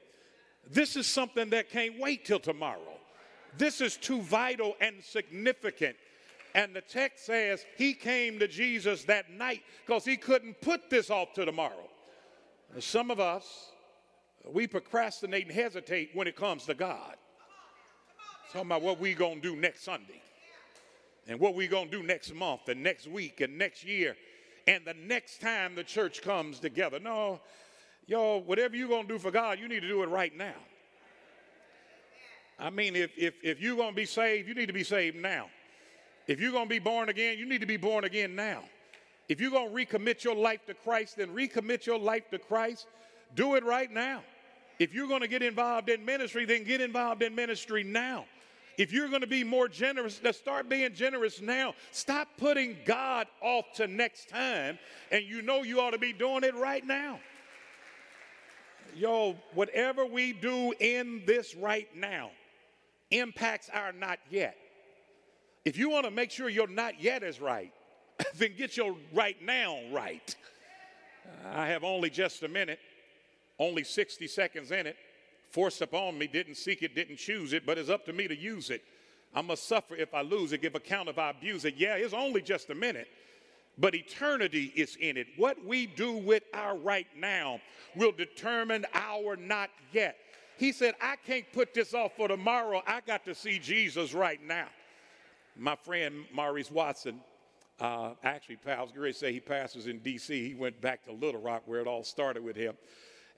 This 0.69 0.95
is 0.95 1.07
something 1.07 1.49
that 1.49 1.69
can't 1.69 1.99
wait 1.99 2.23
till 2.23 2.39
tomorrow. 2.39 2.97
This 3.57 3.81
is 3.81 3.97
too 3.97 4.21
vital 4.21 4.77
and 4.79 5.03
significant. 5.03 5.97
And 6.55 6.73
the 6.73 6.79
text 6.79 7.25
says 7.25 7.65
he 7.77 7.93
came 7.93 8.39
to 8.39 8.47
Jesus 8.47 9.03
that 9.05 9.29
night 9.31 9.63
because 9.85 10.05
he 10.05 10.15
couldn't 10.15 10.61
put 10.61 10.89
this 10.89 11.09
off 11.09 11.33
to 11.33 11.43
tomorrow. 11.43 11.89
Some 12.79 13.11
of 13.11 13.19
us, 13.19 13.71
we 14.45 14.67
procrastinate 14.67 15.47
and 15.47 15.53
hesitate 15.53 16.11
when 16.13 16.27
it 16.27 16.37
comes 16.37 16.65
to 16.67 16.75
God. 16.75 17.15
Talking 18.53 18.67
about 18.67 18.83
what 18.83 18.99
we 19.01 19.15
gonna 19.15 19.41
do 19.41 19.57
next 19.57 19.83
Sunday 19.83 20.21
and 21.27 21.39
what 21.39 21.55
we're 21.55 21.69
going 21.69 21.89
to 21.89 21.97
do 21.97 22.03
next 22.03 22.33
month 22.33 22.67
and 22.67 22.81
next 22.81 23.07
week 23.07 23.41
and 23.41 23.57
next 23.57 23.83
year 23.83 24.15
and 24.67 24.85
the 24.85 24.93
next 24.93 25.41
time 25.41 25.75
the 25.75 25.83
church 25.83 26.21
comes 26.21 26.59
together. 26.59 26.99
No, 26.99 27.39
y'all, 28.07 28.41
whatever 28.41 28.75
you're 28.75 28.89
going 28.89 29.07
to 29.07 29.13
do 29.13 29.19
for 29.19 29.31
God, 29.31 29.59
you 29.59 29.67
need 29.67 29.81
to 29.81 29.87
do 29.87 30.03
it 30.03 30.09
right 30.09 30.35
now. 30.35 30.55
I 32.59 32.69
mean, 32.69 32.95
if, 32.95 33.11
if, 33.17 33.33
if 33.43 33.59
you're 33.59 33.75
going 33.75 33.89
to 33.89 33.95
be 33.95 34.05
saved, 34.05 34.47
you 34.47 34.53
need 34.53 34.67
to 34.67 34.73
be 34.73 34.83
saved 34.83 35.17
now. 35.17 35.47
If 36.27 36.39
you're 36.39 36.51
going 36.51 36.65
to 36.65 36.69
be 36.69 36.79
born 36.79 37.09
again, 37.09 37.39
you 37.39 37.45
need 37.45 37.61
to 37.61 37.67
be 37.67 37.77
born 37.77 38.03
again 38.03 38.35
now. 38.35 38.63
If 39.27 39.41
you're 39.41 39.51
going 39.51 39.69
to 39.69 39.75
recommit 39.75 40.23
your 40.23 40.35
life 40.35 40.65
to 40.67 40.73
Christ, 40.73 41.17
then 41.17 41.29
recommit 41.29 41.85
your 41.85 41.97
life 41.97 42.29
to 42.29 42.37
Christ. 42.37 42.87
Do 43.35 43.55
it 43.55 43.63
right 43.63 43.91
now. 43.91 44.21
If 44.77 44.93
you're 44.93 45.07
going 45.07 45.21
to 45.21 45.27
get 45.27 45.41
involved 45.41 45.89
in 45.89 46.05
ministry, 46.05 46.45
then 46.45 46.63
get 46.63 46.81
involved 46.81 47.23
in 47.23 47.33
ministry 47.33 47.83
now. 47.83 48.25
If 48.81 48.91
you're 48.91 49.09
going 49.09 49.21
to 49.21 49.27
be 49.27 49.43
more 49.43 49.67
generous, 49.67 50.19
let's 50.23 50.39
start 50.39 50.67
being 50.67 50.95
generous 50.95 51.39
now. 51.39 51.75
Stop 51.91 52.29
putting 52.37 52.77
God 52.83 53.27
off 53.39 53.65
to 53.75 53.85
next 53.85 54.27
time, 54.27 54.79
and 55.11 55.23
you 55.23 55.43
know 55.43 55.61
you 55.61 55.79
ought 55.79 55.91
to 55.91 55.99
be 55.99 56.13
doing 56.13 56.43
it 56.43 56.55
right 56.55 56.83
now. 56.83 57.19
Yo, 58.95 59.35
whatever 59.53 60.03
we 60.03 60.33
do 60.33 60.73
in 60.79 61.21
this 61.27 61.53
right 61.53 61.95
now 61.95 62.31
impacts 63.11 63.69
our 63.71 63.91
not 63.93 64.17
yet. 64.31 64.57
If 65.63 65.77
you 65.77 65.91
want 65.91 66.05
to 66.05 66.11
make 66.11 66.31
sure 66.31 66.49
your 66.49 66.67
not 66.67 66.99
yet 66.99 67.21
is 67.21 67.39
right, 67.39 67.71
then 68.37 68.55
get 68.57 68.75
your 68.77 68.95
right 69.13 69.39
now 69.43 69.77
right. 69.91 70.35
I 71.53 71.67
have 71.67 71.83
only 71.83 72.09
just 72.09 72.41
a 72.41 72.47
minute, 72.47 72.79
only 73.59 73.83
60 73.83 74.25
seconds 74.25 74.71
in 74.71 74.87
it. 74.87 74.97
Forced 75.51 75.81
upon 75.81 76.17
me, 76.17 76.27
didn't 76.27 76.55
seek 76.55 76.81
it, 76.81 76.95
didn't 76.95 77.17
choose 77.17 77.51
it, 77.53 77.65
but 77.65 77.77
it's 77.77 77.89
up 77.89 78.05
to 78.05 78.13
me 78.13 78.27
to 78.27 78.35
use 78.35 78.69
it. 78.69 78.83
I 79.33 79.41
must 79.41 79.67
suffer 79.67 79.95
if 79.95 80.13
I 80.13 80.21
lose 80.21 80.53
it, 80.53 80.61
give 80.61 80.75
account 80.75 81.09
if 81.09 81.17
I 81.17 81.29
abuse 81.29 81.65
it. 81.65 81.75
Yeah, 81.77 81.95
it's 81.95 82.13
only 82.13 82.41
just 82.41 82.69
a 82.69 82.75
minute, 82.75 83.07
but 83.77 83.95
eternity 83.95 84.71
is 84.75 84.97
in 84.97 85.17
it. 85.17 85.27
What 85.37 85.63
we 85.65 85.87
do 85.87 86.13
with 86.13 86.43
our 86.53 86.77
right 86.77 87.07
now 87.17 87.59
will 87.95 88.11
determine 88.11 88.85
our 88.93 89.35
not 89.35 89.69
yet. 89.91 90.17
He 90.57 90.71
said, 90.71 90.95
I 91.01 91.15
can't 91.25 91.45
put 91.53 91.73
this 91.73 91.93
off 91.93 92.15
for 92.15 92.27
tomorrow. 92.27 92.81
I 92.85 93.01
got 93.01 93.25
to 93.25 93.35
see 93.35 93.57
Jesus 93.59 94.13
right 94.13 94.39
now. 94.45 94.67
My 95.57 95.75
friend 95.75 96.25
Maurice 96.33 96.71
Watson, 96.71 97.19
uh, 97.79 98.11
actually, 98.23 98.57
I 98.67 98.81
was 98.81 98.91
going 98.91 99.11
to 99.11 99.17
say 99.17 99.33
he 99.33 99.39
passes 99.39 99.87
in 99.87 99.99
D.C. 99.99 100.49
He 100.49 100.55
went 100.55 100.79
back 100.79 101.03
to 101.05 101.11
Little 101.11 101.41
Rock 101.41 101.63
where 101.65 101.81
it 101.81 101.87
all 101.87 102.03
started 102.03 102.43
with 102.43 102.55
him. 102.55 102.75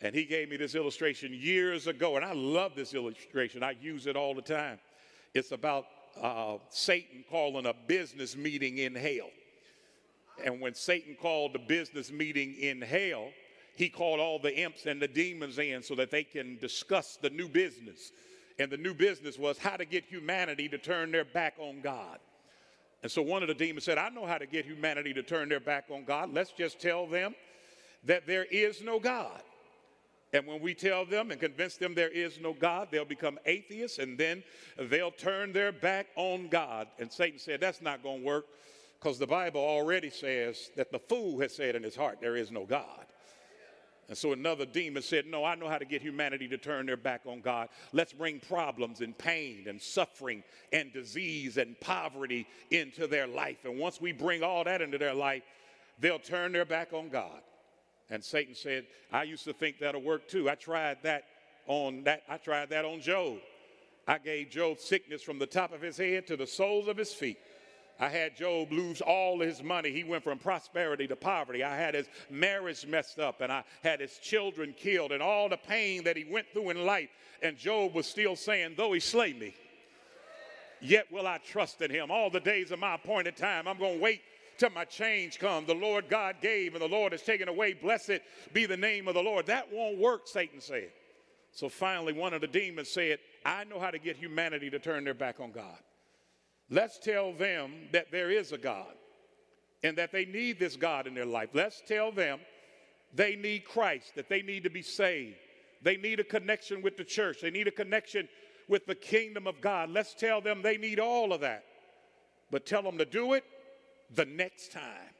And 0.04 0.14
he 0.14 0.26
gave 0.26 0.50
me 0.50 0.58
this 0.58 0.76
illustration 0.76 1.34
years 1.34 1.88
ago, 1.88 2.18
and 2.18 2.26
I 2.26 2.34
love 2.34 2.76
this 2.76 2.94
illustration. 2.94 3.64
I 3.64 3.72
use 3.82 4.06
it 4.06 4.18
all 4.18 4.36
the 4.36 4.42
time. 4.42 4.78
It's 5.34 5.54
about 5.54 5.86
uh, 6.22 6.58
Satan 6.70 7.24
calling 7.30 7.66
a 7.66 7.74
business 7.88 8.36
meeting 8.36 8.80
in 8.80 8.94
hell. 8.94 9.30
And 10.44 10.60
when 10.60 10.76
Satan 10.76 11.16
called 11.20 11.54
the 11.54 11.60
business 11.60 12.12
meeting 12.12 12.56
in 12.56 12.82
hell, 12.82 13.30
he 13.78 13.88
called 13.88 14.20
all 14.20 14.40
the 14.40 14.54
imps 14.54 14.86
and 14.88 15.02
the 15.02 15.08
demons 15.08 15.58
in 15.58 15.82
so 15.82 15.96
that 15.96 16.12
they 16.12 16.24
can 16.26 16.58
discuss 16.58 17.18
the 17.22 17.30
new 17.30 17.48
business. 17.48 18.12
And 18.60 18.70
the 18.70 18.78
new 18.78 18.94
business 18.94 19.40
was 19.40 19.58
how 19.58 19.78
to 19.78 19.86
get 19.86 20.04
humanity 20.04 20.68
to 20.68 20.78
turn 20.78 21.12
their 21.12 21.26
back 21.26 21.56
on 21.60 21.80
God. 21.82 22.20
And 23.04 23.12
so 23.12 23.22
one 23.22 23.42
of 23.42 23.48
the 23.48 23.54
demons 23.54 23.86
said, 23.86 23.98
I 23.98 24.10
know 24.10 24.26
how 24.26 24.38
to 24.38 24.46
get 24.46 24.66
humanity 24.66 25.14
to 25.14 25.24
turn 25.24 25.48
their 25.48 25.62
back 25.62 25.86
on 25.90 26.04
God. 26.04 26.34
Let's 26.34 26.52
just 26.52 26.80
tell 26.80 27.08
them 27.08 27.36
that 28.04 28.28
there 28.28 28.46
is 28.52 28.82
no 28.82 29.00
God. 29.00 29.42
And 30.34 30.48
when 30.48 30.62
we 30.62 30.74
tell 30.74 31.06
them 31.06 31.30
and 31.30 31.40
convince 31.40 31.78
them 31.78 31.94
there 31.94 32.10
is 32.10 32.40
no 32.40 32.54
God, 32.54 32.88
they'll 32.90 33.06
become 33.06 33.38
atheists 33.46 34.00
and 34.00 34.18
then 34.18 34.44
they'll 34.78 35.12
turn 35.12 35.54
their 35.54 35.72
back 35.72 36.08
on 36.16 36.48
God. 36.48 36.88
And 37.00 37.12
Satan 37.12 37.38
said, 37.38 37.62
That's 37.62 37.82
not 37.82 38.02
going 38.02 38.22
to 38.22 38.26
work 38.26 38.48
because 39.00 39.20
the 39.20 39.28
Bible 39.28 39.62
already 39.62 40.10
says 40.10 40.72
that 40.76 40.92
the 40.92 40.98
fool 40.98 41.40
has 41.42 41.56
said 41.56 41.76
in 41.76 41.84
his 41.84 41.96
heart, 41.96 42.18
There 42.20 42.36
is 42.36 42.52
no 42.52 42.66
God. 42.66 43.06
And 44.10 44.18
so 44.18 44.34
another 44.34 44.66
demon 44.66 45.04
said, 45.04 45.28
No, 45.28 45.46
I 45.46 45.54
know 45.54 45.70
how 45.70 45.78
to 45.78 45.86
get 45.86 46.02
humanity 46.02 46.48
to 46.48 46.58
turn 46.58 46.88
their 46.88 46.98
back 46.98 47.22
on 47.28 47.42
God. 47.42 47.70
Let's 47.94 48.12
bring 48.12 48.40
problems 48.40 49.02
and 49.02 49.16
pain 49.16 49.66
and 49.68 49.80
suffering 49.80 50.44
and 50.72 50.92
disease 50.92 51.58
and 51.58 51.80
poverty 51.80 52.48
into 52.72 53.06
their 53.06 53.28
life. 53.28 53.66
And 53.66 53.78
once 53.78 54.02
we 54.02 54.12
bring 54.12 54.42
all 54.42 54.64
that 54.64 54.82
into 54.82 54.98
their 54.98 55.14
life, 55.14 55.44
they'll 56.00 56.18
turn 56.18 56.54
their 56.54 56.66
back 56.66 56.92
on 56.92 57.10
God. 57.10 57.42
And 58.14 58.24
Satan 58.24 58.54
said, 58.54 58.86
I 59.12 59.24
used 59.24 59.44
to 59.46 59.54
think 59.54 59.80
that'll 59.80 60.04
work 60.04 60.28
too. 60.28 60.48
I 60.48 60.54
tried 60.54 61.00
that 61.02 61.24
on 61.66 62.04
that, 62.04 62.22
I 62.30 62.38
tried 62.38 62.70
that 62.70 62.86
on 62.86 63.02
Job. 63.02 63.40
I 64.08 64.20
gave 64.20 64.52
Job 64.52 64.78
sickness 64.80 65.24
from 65.24 65.40
the 65.40 65.48
top 65.48 65.74
of 65.74 65.82
his 65.82 65.98
head 65.98 66.28
to 66.28 66.38
the 66.38 66.46
soles 66.46 66.88
of 66.88 66.96
his 66.96 67.12
feet. 67.12 67.40
I 68.00 68.10
had 68.10 68.38
Job 68.38 68.72
lose 68.72 69.02
all 69.02 69.40
his 69.40 69.64
money. 69.64 69.92
He 69.92 70.04
went 70.04 70.24
from 70.24 70.38
prosperity 70.38 71.08
to 71.08 71.16
poverty. 71.16 71.64
I 71.64 71.76
had 71.76 71.96
his 71.96 72.06
marriage 72.30 72.86
messed 72.86 73.18
up 73.18 73.42
and 73.42 73.52
I 73.52 73.64
had 73.82 74.00
his 74.00 74.20
children 74.20 74.76
killed 74.78 75.12
and 75.12 75.24
all 75.24 75.50
the 75.50 75.58
pain 75.58 76.04
that 76.04 76.16
he 76.16 76.24
went 76.24 76.46
through 76.54 76.70
in 76.70 76.86
life. 76.86 77.10
And 77.42 77.58
Job 77.58 77.96
was 77.96 78.06
still 78.06 78.36
saying, 78.36 78.76
Though 78.78 78.94
he 78.94 79.00
slay 79.00 79.34
me, 79.34 79.56
yet 80.82 81.12
will 81.12 81.26
I 81.26 81.40
trust 81.40 81.82
in 81.82 81.90
him. 81.90 82.12
All 82.12 82.30
the 82.30 82.40
days 82.40 82.70
of 82.70 82.78
my 82.78 82.94
appointed 82.94 83.38
time, 83.38 83.68
I'm 83.68 83.80
going 83.80 83.98
to 83.98 84.04
wait 84.04 84.22
till 84.58 84.70
my 84.72 84.86
change 84.86 85.40
comes. 85.40 85.68
The 85.68 85.74
Lord 85.74 86.10
God 86.10 86.36
gave 86.42 86.74
and 86.74 86.82
the 86.82 86.88
Lord 86.88 87.12
has 87.12 87.22
taken 87.22 87.48
away. 87.48 87.74
Blessed 87.74 88.20
be 88.54 88.66
the 88.66 88.78
name 88.78 89.08
of 89.08 89.14
the 89.14 89.22
Lord. 89.24 89.46
That 89.48 89.72
won't 89.72 89.98
work, 89.98 90.28
Satan 90.28 90.62
said. 90.62 90.92
So 91.52 91.70
finally, 91.70 92.14
one 92.14 92.34
of 92.34 92.42
the 92.42 92.48
demons 92.48 92.90
said, 92.90 93.20
I 93.46 93.64
know 93.66 93.80
how 93.80 93.92
to 93.92 94.00
get 94.00 94.18
humanity 94.18 94.70
to 94.72 94.80
turn 94.80 95.04
their 95.04 95.14
back 95.14 95.40
on 95.40 95.52
God. 95.52 95.78
Let's 96.70 96.98
tell 96.98 97.34
them 97.34 97.74
that 97.92 98.12
there 98.12 98.32
is 98.32 98.52
a 98.52 98.58
God 98.58 98.94
and 99.84 99.98
that 99.98 100.12
they 100.12 100.26
need 100.26 100.60
this 100.60 100.76
God 100.76 101.06
in 101.06 101.14
their 101.14 101.26
life. 101.26 101.50
Let's 101.54 101.82
tell 101.88 102.12
them 102.12 102.40
they 103.14 103.36
need 103.36 103.66
Christ, 103.66 104.16
that 104.16 104.30
they 104.30 104.42
need 104.42 104.64
to 104.64 104.70
be 104.70 104.82
saved. 104.82 105.36
They 105.84 105.98
need 105.98 106.20
a 106.20 106.24
connection 106.24 106.82
with 106.82 106.98
the 106.98 107.04
church, 107.04 107.38
they 107.42 107.52
need 107.52 107.68
a 107.68 107.72
connection 107.72 108.28
with 108.68 108.86
the 108.86 108.96
kingdom 108.96 109.46
of 109.46 109.60
God. 109.62 109.90
Let's 109.90 110.14
tell 110.16 110.42
them 110.42 110.62
they 110.62 110.78
need 110.78 111.00
all 111.00 111.34
of 111.34 111.42
that. 111.42 111.66
But 112.50 112.66
tell 112.66 112.82
them 112.82 112.98
to 112.98 113.06
do 113.06 113.34
it 113.34 113.44
the 114.16 114.26
next 114.26 114.72
time. 114.72 115.12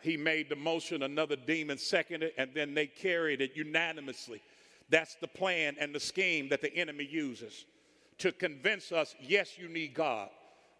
He 0.00 0.16
made 0.16 0.48
the 0.48 0.56
motion, 0.56 1.02
another 1.02 1.36
demon 1.36 1.78
seconded, 1.78 2.32
and 2.38 2.50
then 2.54 2.74
they 2.74 2.86
carried 2.86 3.40
it 3.40 3.52
unanimously. 3.56 4.40
That's 4.88 5.16
the 5.16 5.26
plan 5.26 5.76
and 5.80 5.94
the 5.94 6.00
scheme 6.00 6.48
that 6.50 6.60
the 6.60 6.74
enemy 6.76 7.08
uses 7.10 7.64
to 8.18 8.32
convince 8.32 8.92
us 8.92 9.14
yes, 9.20 9.58
you 9.58 9.68
need 9.68 9.94
God. 9.94 10.28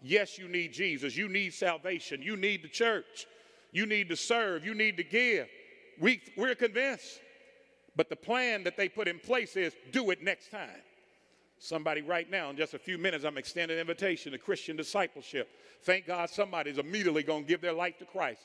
Yes, 0.03 0.39
you 0.39 0.49
need 0.49 0.73
Jesus. 0.73 1.17
You 1.17 1.29
need 1.29 1.55
salvation. 1.55 2.23
You 2.23 2.37
need 2.37 2.63
the 2.63 2.69
church. 2.69 3.27
You 3.73 3.87
need 3.87 4.09
to 4.11 4.17
serve. 4.17 4.65
You 4.65 4.75
need 4.75 4.97
to 4.99 5.05
give. 5.05 5.49
We, 6.01 6.21
we're 6.37 6.55
convinced. 6.55 7.21
But 7.97 8.11
the 8.11 8.17
plan 8.17 8.63
that 8.65 8.77
they 8.77 8.89
put 8.89 9.09
in 9.09 9.19
place 9.19 9.57
is 9.57 9.75
do 9.91 10.11
it 10.11 10.23
next 10.23 10.51
time. 10.51 10.83
Somebody 11.59 12.03
right 12.03 12.31
now, 12.31 12.51
in 12.51 12.57
just 12.57 12.75
a 12.75 12.79
few 12.79 12.99
minutes, 12.99 13.25
I'm 13.25 13.39
extending 13.39 13.77
an 13.77 13.81
invitation 13.81 14.33
to 14.33 14.39
Christian 14.39 14.77
discipleship. 14.77 15.49
Thank 15.83 16.07
God 16.07 16.29
somebody's 16.29 16.79
immediately 16.79 17.23
going 17.23 17.45
to 17.45 17.49
give 17.49 17.61
their 17.61 17.73
life 17.73 17.99
to 17.99 18.05
Christ. 18.05 18.43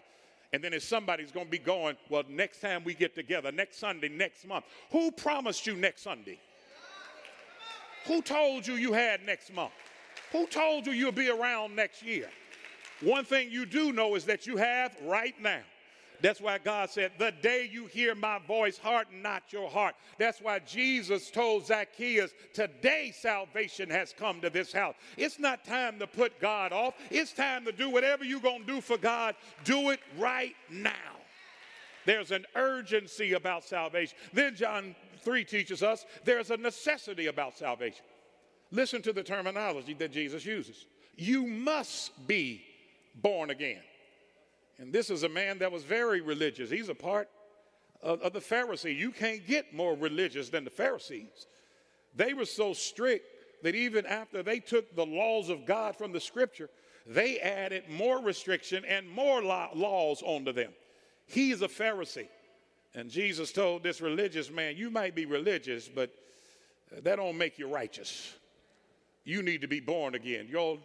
And 0.53 0.63
then 0.63 0.73
if 0.73 0.83
somebody's 0.83 1.31
going 1.31 1.45
to 1.45 1.51
be 1.51 1.57
going, 1.57 1.95
well, 2.09 2.23
next 2.29 2.61
time 2.61 2.83
we 2.83 2.93
get 2.93 3.15
together, 3.15 3.51
next 3.51 3.79
Sunday, 3.79 4.09
next 4.09 4.45
month. 4.45 4.65
Who 4.91 5.11
promised 5.11 5.65
you 5.65 5.75
next 5.75 6.03
Sunday? 6.03 6.39
Who 8.05 8.21
told 8.21 8.65
you 8.65 8.75
you 8.75 8.93
had 8.93 9.25
next 9.25 9.53
month? 9.53 9.71
Who 10.31 10.47
told 10.47 10.85
you 10.85 10.93
you'll 10.93 11.11
be 11.11 11.29
around 11.29 11.75
next 11.75 12.03
year? 12.03 12.29
One 13.01 13.25
thing 13.25 13.49
you 13.51 13.65
do 13.65 13.91
know 13.91 14.15
is 14.15 14.25
that 14.25 14.45
you 14.47 14.57
have 14.57 14.95
right 15.03 15.35
now. 15.41 15.61
That's 16.21 16.41
why 16.41 16.57
God 16.59 16.89
said, 16.89 17.13
The 17.17 17.33
day 17.41 17.69
you 17.71 17.87
hear 17.87 18.13
my 18.15 18.39
voice, 18.39 18.77
harden 18.77 19.21
not 19.21 19.51
your 19.51 19.69
heart. 19.69 19.95
That's 20.17 20.41
why 20.41 20.59
Jesus 20.59 21.31
told 21.31 21.65
Zacchaeus, 21.65 22.31
Today 22.53 23.13
salvation 23.17 23.89
has 23.89 24.13
come 24.17 24.41
to 24.41 24.49
this 24.49 24.71
house. 24.71 24.95
It's 25.17 25.39
not 25.39 25.65
time 25.65 25.99
to 25.99 26.07
put 26.07 26.39
God 26.39 26.71
off. 26.71 26.93
It's 27.09 27.33
time 27.33 27.65
to 27.65 27.71
do 27.71 27.89
whatever 27.89 28.23
you're 28.23 28.39
going 28.39 28.61
to 28.61 28.73
do 28.73 28.81
for 28.81 28.97
God. 28.97 29.35
Do 29.63 29.89
it 29.89 29.99
right 30.17 30.55
now. 30.69 30.91
There's 32.05 32.31
an 32.31 32.45
urgency 32.55 33.33
about 33.33 33.63
salvation. 33.63 34.17
Then 34.33 34.55
John 34.55 34.95
3 35.23 35.43
teaches 35.43 35.83
us 35.83 36.05
there's 36.25 36.51
a 36.51 36.57
necessity 36.57 37.27
about 37.27 37.57
salvation. 37.57 38.05
Listen 38.71 39.01
to 39.03 39.13
the 39.13 39.23
terminology 39.23 39.93
that 39.95 40.11
Jesus 40.11 40.45
uses. 40.45 40.85
You 41.15 41.45
must 41.45 42.27
be 42.27 42.63
born 43.15 43.49
again. 43.49 43.81
And 44.81 44.91
this 44.91 45.11
is 45.11 45.21
a 45.21 45.29
man 45.29 45.59
that 45.59 45.71
was 45.71 45.83
very 45.83 46.21
religious. 46.21 46.71
He's 46.71 46.89
a 46.89 46.95
part 46.95 47.29
of, 48.01 48.19
of 48.21 48.33
the 48.33 48.39
Pharisee. 48.39 48.97
You 48.97 49.11
can't 49.11 49.45
get 49.45 49.75
more 49.75 49.95
religious 49.95 50.49
than 50.49 50.63
the 50.63 50.71
Pharisees. 50.71 51.45
They 52.15 52.33
were 52.33 52.45
so 52.45 52.73
strict 52.73 53.63
that 53.63 53.75
even 53.75 54.07
after 54.07 54.41
they 54.41 54.59
took 54.59 54.95
the 54.95 55.05
laws 55.05 55.49
of 55.49 55.67
God 55.67 55.95
from 55.95 56.11
the 56.11 56.19
scripture, 56.19 56.67
they 57.05 57.39
added 57.39 57.83
more 57.91 58.23
restriction 58.23 58.83
and 58.85 59.07
more 59.07 59.43
laws 59.43 60.23
onto 60.23 60.51
them. 60.51 60.71
He 61.27 61.51
is 61.51 61.61
a 61.61 61.67
Pharisee. 61.67 62.27
And 62.95 63.07
Jesus 63.07 63.51
told 63.51 63.83
this 63.83 64.01
religious 64.01 64.49
man, 64.49 64.77
You 64.77 64.89
might 64.89 65.13
be 65.13 65.27
religious, 65.27 65.87
but 65.87 66.11
that 67.03 67.17
don't 67.17 67.37
make 67.37 67.59
you 67.59 67.67
righteous. 67.67 68.33
You 69.25 69.43
need 69.43 69.61
to 69.61 69.67
be 69.67 69.79
born 69.79 70.15
again. 70.15 70.47
Your 70.49 70.79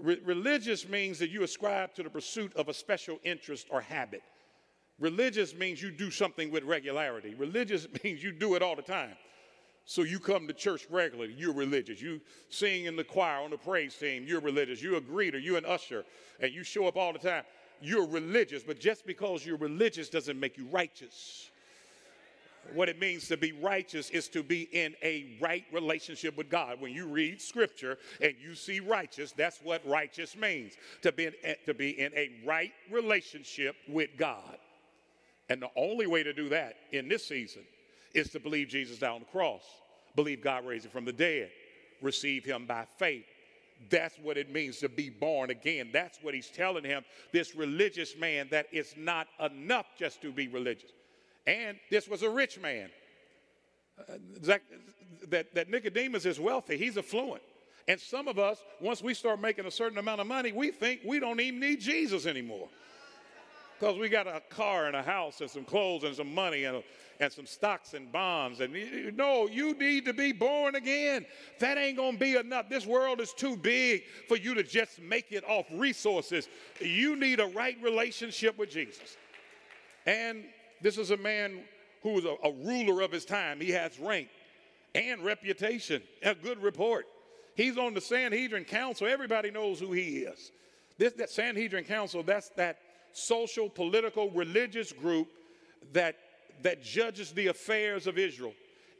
re- 0.00 0.20
religious 0.24 0.88
means 0.88 1.18
that 1.18 1.30
you 1.30 1.42
ascribe 1.42 1.94
to 1.94 2.02
the 2.02 2.10
pursuit 2.10 2.54
of 2.56 2.68
a 2.68 2.74
special 2.74 3.18
interest 3.24 3.66
or 3.70 3.80
habit. 3.80 4.22
Religious 4.98 5.54
means 5.54 5.82
you 5.82 5.90
do 5.90 6.10
something 6.10 6.50
with 6.50 6.64
regularity. 6.64 7.34
Religious 7.34 7.86
means 8.04 8.22
you 8.22 8.32
do 8.32 8.54
it 8.54 8.62
all 8.62 8.76
the 8.76 8.82
time. 8.82 9.16
So 9.86 10.02
you 10.02 10.18
come 10.18 10.46
to 10.46 10.54
church 10.54 10.86
regularly, 10.88 11.34
you're 11.36 11.52
religious. 11.52 12.00
You 12.00 12.20
sing 12.48 12.86
in 12.86 12.96
the 12.96 13.04
choir 13.04 13.42
on 13.42 13.50
the 13.50 13.58
praise 13.58 13.94
team, 13.94 14.24
you're 14.26 14.40
religious. 14.40 14.82
You're 14.82 14.96
a 14.96 15.00
greeter, 15.00 15.42
you're 15.42 15.58
an 15.58 15.66
usher, 15.66 16.04
and 16.40 16.52
you 16.52 16.64
show 16.64 16.86
up 16.86 16.96
all 16.96 17.12
the 17.12 17.18
time 17.18 17.44
you're 17.84 18.06
religious, 18.06 18.62
but 18.62 18.80
just 18.80 19.06
because 19.06 19.44
you're 19.44 19.58
religious 19.58 20.08
doesn't 20.08 20.38
make 20.38 20.56
you 20.56 20.66
righteous. 20.66 21.50
What 22.72 22.88
it 22.88 22.98
means 22.98 23.28
to 23.28 23.36
be 23.36 23.52
righteous 23.52 24.10
is 24.10 24.28
to 24.28 24.42
be 24.42 24.62
in 24.72 24.94
a 25.02 25.36
right 25.40 25.64
relationship 25.72 26.36
with 26.36 26.48
God. 26.48 26.80
When 26.80 26.92
you 26.92 27.06
read 27.06 27.40
scripture 27.40 27.98
and 28.20 28.34
you 28.42 28.54
see 28.54 28.80
righteous, 28.80 29.32
that's 29.32 29.60
what 29.62 29.86
righteous 29.86 30.36
means 30.36 30.74
to 31.02 31.12
be 31.12 31.26
in, 31.26 31.34
to 31.66 31.74
be 31.74 32.00
in 32.00 32.12
a 32.14 32.30
right 32.44 32.72
relationship 32.90 33.76
with 33.88 34.10
God. 34.16 34.58
And 35.48 35.60
the 35.60 35.70
only 35.76 36.06
way 36.06 36.22
to 36.22 36.32
do 36.32 36.48
that 36.48 36.76
in 36.92 37.08
this 37.08 37.26
season 37.26 37.62
is 38.14 38.30
to 38.30 38.40
believe 38.40 38.68
Jesus 38.68 38.98
died 38.98 39.10
on 39.10 39.20
the 39.20 39.26
cross, 39.26 39.62
believe 40.16 40.42
God 40.42 40.66
raised 40.66 40.86
him 40.86 40.90
from 40.90 41.04
the 41.04 41.12
dead, 41.12 41.50
receive 42.00 42.44
him 42.44 42.66
by 42.66 42.86
faith. 42.98 43.26
That's 43.90 44.16
what 44.18 44.38
it 44.38 44.50
means 44.50 44.78
to 44.78 44.88
be 44.88 45.10
born 45.10 45.50
again. 45.50 45.90
That's 45.92 46.18
what 46.22 46.32
he's 46.32 46.48
telling 46.48 46.84
him, 46.84 47.04
this 47.32 47.54
religious 47.54 48.16
man, 48.16 48.48
that 48.50 48.66
it's 48.72 48.94
not 48.96 49.26
enough 49.40 49.86
just 49.98 50.22
to 50.22 50.32
be 50.32 50.48
religious. 50.48 50.90
And 51.46 51.78
this 51.90 52.08
was 52.08 52.22
a 52.22 52.30
rich 52.30 52.58
man. 52.60 52.88
Uh, 53.98 54.14
that, 54.42 54.62
that, 55.28 55.54
that 55.54 55.70
Nicodemus 55.70 56.26
is 56.26 56.40
wealthy, 56.40 56.76
he's 56.76 56.98
affluent. 56.98 57.42
And 57.86 58.00
some 58.00 58.28
of 58.28 58.38
us, 58.38 58.64
once 58.80 59.02
we 59.02 59.12
start 59.12 59.40
making 59.40 59.66
a 59.66 59.70
certain 59.70 59.98
amount 59.98 60.20
of 60.20 60.26
money, 60.26 60.52
we 60.52 60.70
think 60.70 61.00
we 61.04 61.20
don't 61.20 61.38
even 61.40 61.60
need 61.60 61.80
Jesus 61.80 62.24
anymore. 62.26 62.68
Because 63.78 63.98
we 63.98 64.08
got 64.08 64.26
a 64.26 64.40
car 64.48 64.86
and 64.86 64.96
a 64.96 65.02
house 65.02 65.40
and 65.40 65.50
some 65.50 65.64
clothes 65.64 66.04
and 66.04 66.14
some 66.14 66.32
money 66.32 66.64
and, 66.64 66.82
and 67.20 67.30
some 67.30 67.44
stocks 67.44 67.92
and 67.92 68.10
bonds. 68.10 68.60
And 68.60 68.72
you, 68.72 69.12
no, 69.14 69.48
you 69.48 69.74
need 69.74 70.06
to 70.06 70.14
be 70.14 70.32
born 70.32 70.76
again. 70.76 71.26
That 71.58 71.76
ain't 71.76 71.96
going 71.96 72.14
to 72.14 72.18
be 72.18 72.36
enough. 72.36 72.70
This 72.70 72.86
world 72.86 73.20
is 73.20 73.34
too 73.34 73.56
big 73.56 74.04
for 74.28 74.36
you 74.36 74.54
to 74.54 74.62
just 74.62 75.00
make 75.02 75.32
it 75.32 75.44
off 75.46 75.66
resources. 75.72 76.48
You 76.80 77.16
need 77.16 77.40
a 77.40 77.46
right 77.46 77.76
relationship 77.82 78.56
with 78.56 78.70
Jesus. 78.70 79.18
And 80.06 80.44
this 80.80 80.98
is 80.98 81.10
a 81.10 81.16
man 81.16 81.60
who 82.02 82.10
was 82.10 82.24
a, 82.24 82.36
a 82.44 82.52
ruler 82.52 83.02
of 83.02 83.12
his 83.12 83.24
time. 83.24 83.60
He 83.60 83.70
has 83.70 83.98
rank 83.98 84.28
and 84.94 85.24
reputation, 85.24 86.02
a 86.22 86.34
good 86.34 86.62
report. 86.62 87.06
He's 87.56 87.78
on 87.78 87.94
the 87.94 88.00
Sanhedrin 88.00 88.64
Council. 88.64 89.06
Everybody 89.06 89.50
knows 89.50 89.80
who 89.80 89.92
he 89.92 90.18
is. 90.18 90.52
This 90.98 91.12
that 91.14 91.30
Sanhedrin 91.30 91.84
Council, 91.84 92.22
that's 92.22 92.50
that 92.50 92.78
social, 93.12 93.68
political, 93.68 94.30
religious 94.30 94.92
group 94.92 95.28
that, 95.92 96.16
that 96.62 96.82
judges 96.82 97.32
the 97.32 97.48
affairs 97.48 98.06
of 98.06 98.18
Israel. 98.18 98.52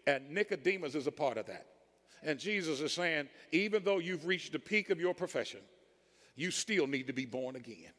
And 0.06 0.30
Nicodemus 0.30 0.94
is 0.94 1.06
a 1.06 1.12
part 1.12 1.36
of 1.36 1.46
that. 1.46 1.66
And 2.22 2.38
Jesus 2.38 2.80
is 2.80 2.92
saying, 2.92 3.28
even 3.52 3.84
though 3.84 3.98
you've 3.98 4.26
reached 4.26 4.52
the 4.52 4.58
peak 4.58 4.90
of 4.90 5.00
your 5.00 5.14
profession, 5.14 5.60
you 6.36 6.50
still 6.50 6.86
need 6.86 7.06
to 7.06 7.12
be 7.12 7.26
born 7.26 7.56
again. 7.56 7.92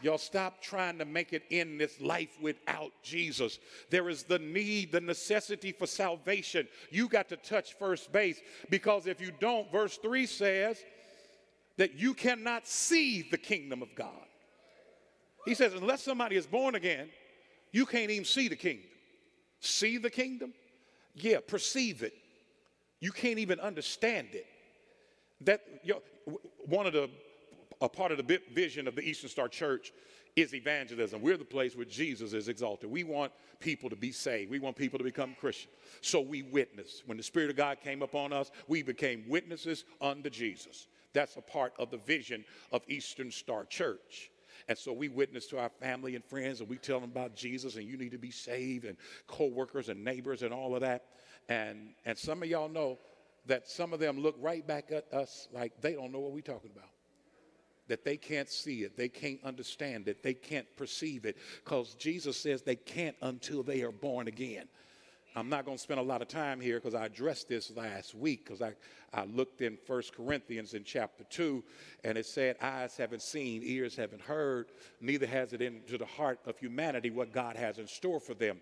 Y'all 0.00 0.18
stop 0.18 0.62
trying 0.62 0.98
to 0.98 1.04
make 1.04 1.32
it 1.32 1.42
in 1.50 1.76
this 1.76 2.00
life 2.00 2.36
without 2.40 2.92
Jesus. 3.02 3.58
There 3.90 4.08
is 4.08 4.22
the 4.22 4.38
need, 4.38 4.92
the 4.92 5.00
necessity 5.00 5.72
for 5.72 5.86
salvation. 5.86 6.68
You 6.90 7.08
got 7.08 7.28
to 7.30 7.36
touch 7.36 7.74
first 7.74 8.12
base 8.12 8.40
because 8.70 9.06
if 9.06 9.20
you 9.20 9.32
don't, 9.40 9.70
verse 9.72 9.96
3 9.96 10.26
says 10.26 10.78
that 11.78 11.94
you 11.94 12.14
cannot 12.14 12.66
see 12.66 13.22
the 13.22 13.38
kingdom 13.38 13.82
of 13.82 13.94
God. 13.94 14.26
He 15.44 15.54
says, 15.54 15.74
unless 15.74 16.02
somebody 16.02 16.36
is 16.36 16.46
born 16.46 16.74
again, 16.74 17.08
you 17.72 17.86
can't 17.86 18.10
even 18.10 18.24
see 18.24 18.48
the 18.48 18.56
kingdom. 18.56 18.88
See 19.60 19.98
the 19.98 20.10
kingdom? 20.10 20.52
Yeah, 21.14 21.38
perceive 21.46 22.02
it. 22.02 22.14
You 23.00 23.12
can't 23.12 23.38
even 23.38 23.58
understand 23.60 24.28
it. 24.32 24.46
That 25.42 25.62
you 25.82 25.94
know, 25.94 26.38
one 26.66 26.86
of 26.86 26.92
the 26.92 27.10
a 27.80 27.88
part 27.88 28.12
of 28.12 28.18
the 28.18 28.40
vision 28.52 28.88
of 28.88 28.94
the 28.94 29.02
Eastern 29.02 29.30
Star 29.30 29.48
Church 29.48 29.92
is 30.36 30.54
evangelism. 30.54 31.20
We're 31.20 31.36
the 31.36 31.44
place 31.44 31.76
where 31.76 31.84
Jesus 31.84 32.32
is 32.32 32.48
exalted. 32.48 32.90
We 32.90 33.04
want 33.04 33.32
people 33.60 33.90
to 33.90 33.96
be 33.96 34.12
saved. 34.12 34.50
We 34.50 34.58
want 34.58 34.76
people 34.76 34.98
to 34.98 35.04
become 35.04 35.34
Christian. 35.38 35.70
So 36.00 36.20
we 36.20 36.42
witness. 36.42 37.02
When 37.06 37.16
the 37.16 37.22
Spirit 37.24 37.50
of 37.50 37.56
God 37.56 37.78
came 37.82 38.02
upon 38.02 38.32
us, 38.32 38.50
we 38.68 38.82
became 38.82 39.24
witnesses 39.28 39.84
unto 40.00 40.30
Jesus. 40.30 40.86
That's 41.12 41.36
a 41.36 41.40
part 41.40 41.72
of 41.78 41.90
the 41.90 41.96
vision 41.96 42.44
of 42.72 42.82
Eastern 42.88 43.30
Star 43.30 43.64
Church. 43.64 44.30
And 44.68 44.76
so 44.76 44.92
we 44.92 45.08
witness 45.08 45.46
to 45.48 45.58
our 45.58 45.70
family 45.80 46.14
and 46.14 46.24
friends 46.24 46.60
and 46.60 46.68
we 46.68 46.76
tell 46.76 47.00
them 47.00 47.10
about 47.10 47.34
Jesus 47.34 47.76
and 47.76 47.88
you 47.88 47.96
need 47.96 48.10
to 48.10 48.18
be 48.18 48.30
saved 48.30 48.84
and 48.84 48.96
co-workers 49.26 49.88
and 49.88 50.04
neighbors 50.04 50.42
and 50.42 50.52
all 50.52 50.74
of 50.74 50.82
that. 50.82 51.06
And, 51.48 51.94
and 52.04 52.18
some 52.18 52.42
of 52.42 52.48
y'all 52.48 52.68
know 52.68 52.98
that 53.46 53.68
some 53.68 53.92
of 53.94 54.00
them 54.00 54.20
look 54.20 54.36
right 54.40 54.66
back 54.66 54.92
at 54.92 55.12
us 55.12 55.48
like 55.52 55.80
they 55.80 55.94
don't 55.94 56.12
know 56.12 56.18
what 56.18 56.32
we're 56.32 56.42
talking 56.42 56.70
about 56.76 56.90
that 57.88 58.04
they 58.04 58.16
can't 58.16 58.48
see 58.48 58.82
it, 58.82 58.96
they 58.96 59.08
can't 59.08 59.40
understand 59.44 60.08
it, 60.08 60.22
they 60.22 60.34
can't 60.34 60.66
perceive 60.76 61.24
it, 61.24 61.36
because 61.64 61.94
Jesus 61.94 62.36
says 62.36 62.62
they 62.62 62.76
can't 62.76 63.16
until 63.22 63.62
they 63.62 63.82
are 63.82 63.92
born 63.92 64.28
again. 64.28 64.68
I'm 65.36 65.48
not 65.48 65.64
going 65.64 65.76
to 65.76 65.82
spend 65.82 66.00
a 66.00 66.02
lot 66.02 66.20
of 66.20 66.28
time 66.28 66.60
here 66.60 66.80
because 66.80 66.94
I 66.94 67.06
addressed 67.06 67.48
this 67.48 67.70
last 67.76 68.14
week 68.14 68.44
because 68.44 68.60
I, 68.60 68.72
I 69.12 69.24
looked 69.24 69.60
in 69.60 69.76
First 69.86 70.16
Corinthians 70.16 70.74
in 70.74 70.82
chapter 70.84 71.22
2 71.30 71.62
and 72.02 72.18
it 72.18 72.26
said, 72.26 72.56
Eyes 72.60 72.96
haven't 72.96 73.22
seen, 73.22 73.62
ears 73.62 73.94
haven't 73.94 74.22
heard, 74.22 74.66
neither 75.00 75.26
has 75.26 75.52
it 75.52 75.62
into 75.62 75.96
the 75.96 76.06
heart 76.06 76.40
of 76.46 76.58
humanity 76.58 77.10
what 77.10 77.32
God 77.32 77.56
has 77.56 77.78
in 77.78 77.86
store 77.86 78.18
for 78.18 78.34
them. 78.34 78.60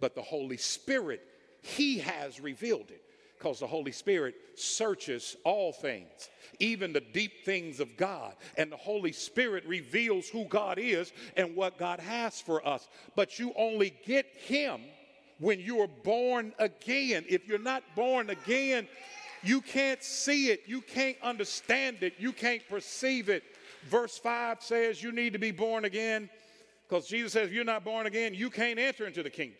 But 0.00 0.14
the 0.14 0.22
Holy 0.22 0.56
Spirit, 0.56 1.22
He 1.62 1.98
has 1.98 2.40
revealed 2.40 2.90
it 2.90 3.02
because 3.38 3.60
the 3.60 3.66
Holy 3.66 3.92
Spirit 3.92 4.34
searches 4.56 5.36
all 5.44 5.72
things, 5.72 6.28
even 6.58 6.92
the 6.92 7.00
deep 7.00 7.44
things 7.44 7.78
of 7.78 7.96
God. 7.96 8.34
And 8.56 8.72
the 8.72 8.76
Holy 8.76 9.12
Spirit 9.12 9.64
reveals 9.66 10.28
who 10.28 10.44
God 10.46 10.78
is 10.78 11.12
and 11.36 11.54
what 11.54 11.78
God 11.78 12.00
has 12.00 12.40
for 12.40 12.66
us. 12.66 12.88
But 13.14 13.38
you 13.38 13.52
only 13.56 13.94
get 14.04 14.26
Him 14.36 14.80
when 15.38 15.60
you 15.60 15.80
are 15.80 15.88
born 16.04 16.52
again. 16.58 17.24
If 17.28 17.46
you're 17.46 17.58
not 17.58 17.84
born 17.94 18.30
again, 18.30 18.88
you 19.42 19.60
can't 19.60 20.02
see 20.02 20.50
it, 20.50 20.62
you 20.66 20.80
can't 20.80 21.16
understand 21.22 21.98
it, 22.02 22.14
you 22.18 22.32
can't 22.32 22.62
perceive 22.68 23.28
it. 23.28 23.44
Verse 23.84 24.18
5 24.18 24.62
says 24.62 25.00
you 25.00 25.12
need 25.12 25.32
to 25.34 25.38
be 25.38 25.52
born 25.52 25.84
again 25.84 26.28
because 26.88 27.06
Jesus 27.06 27.32
says, 27.32 27.48
if 27.48 27.52
you're 27.52 27.64
not 27.64 27.84
born 27.84 28.06
again, 28.06 28.34
you 28.34 28.50
can't 28.50 28.78
enter 28.78 29.06
into 29.06 29.22
the 29.22 29.30
kingdom. 29.30 29.58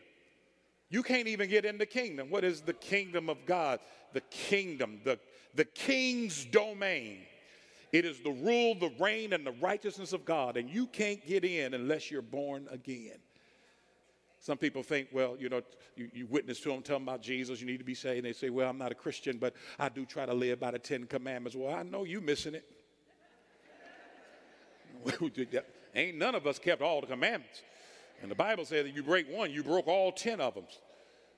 You 0.91 1.03
can't 1.03 1.29
even 1.29 1.51
get 1.51 1.65
in 1.65 1.79
the 1.79 1.87
kingdom. 1.87 2.31
What 2.31 2.45
is 2.45 2.63
the 2.63 2.73
kingdom 2.73 3.29
of 3.29 3.45
God? 3.45 3.81
The 4.15 4.23
kingdom, 4.23 5.01
the, 5.05 5.19
the 5.55 5.67
king's 5.67 6.45
domain. 6.47 7.19
It 7.93 8.05
is 8.05 8.21
the 8.21 8.31
rule, 8.31 8.75
the 8.75 8.93
reign, 8.99 9.33
and 9.33 9.47
the 9.47 9.53
righteousness 9.53 10.13
of 10.13 10.25
God. 10.25 10.57
And 10.57 10.69
you 10.69 10.87
can't 10.87 11.25
get 11.27 11.45
in 11.45 11.75
unless 11.75 12.11
you're 12.11 12.23
born 12.23 12.67
again. 12.71 13.19
Some 14.41 14.57
people 14.57 14.83
think, 14.83 15.09
well, 15.13 15.37
you 15.39 15.49
know, 15.49 15.63
you, 15.97 16.11
you, 16.15 16.27
witness 16.27 16.61
to 16.61 16.69
them, 16.69 16.83
tell 16.83 16.97
them 16.97 17.09
about 17.09 17.23
Jesus, 17.23 17.61
you 17.61 17.67
need 17.67 17.79
to 17.79 17.85
be 17.85 17.95
saved. 17.95 18.19
And 18.19 18.27
they 18.27 18.33
say, 18.33 18.51
well, 18.51 18.71
I'm 18.71 18.79
not 18.79 18.93
a 18.93 18.95
Christian, 18.95 19.37
but 19.37 19.55
I 19.79 19.89
do 19.89 20.07
try 20.07 20.27
to 20.27 20.35
live 20.35 20.61
by 20.61 20.71
the 20.71 20.79
Ten 20.79 21.05
Commandments. 21.05 21.57
Well, 21.57 21.75
I 21.75 21.83
know 21.83 22.05
you 22.05 22.21
missing 22.21 22.55
it. 22.55 22.65
Ain't 25.95 26.19
none 26.19 26.35
of 26.35 26.47
us 26.47 26.59
kept 26.59 26.83
all 26.83 27.01
the 27.01 27.07
commandments. 27.07 27.63
And 28.23 28.31
the 28.31 28.35
Bible 28.35 28.65
says 28.65 28.85
that 28.85 28.95
you 28.95 29.03
break 29.03 29.29
one, 29.31 29.51
you 29.51 29.63
broke 29.63 29.87
all 29.87 30.13
10 30.13 30.41
of 30.41 30.55
them. 30.55 30.65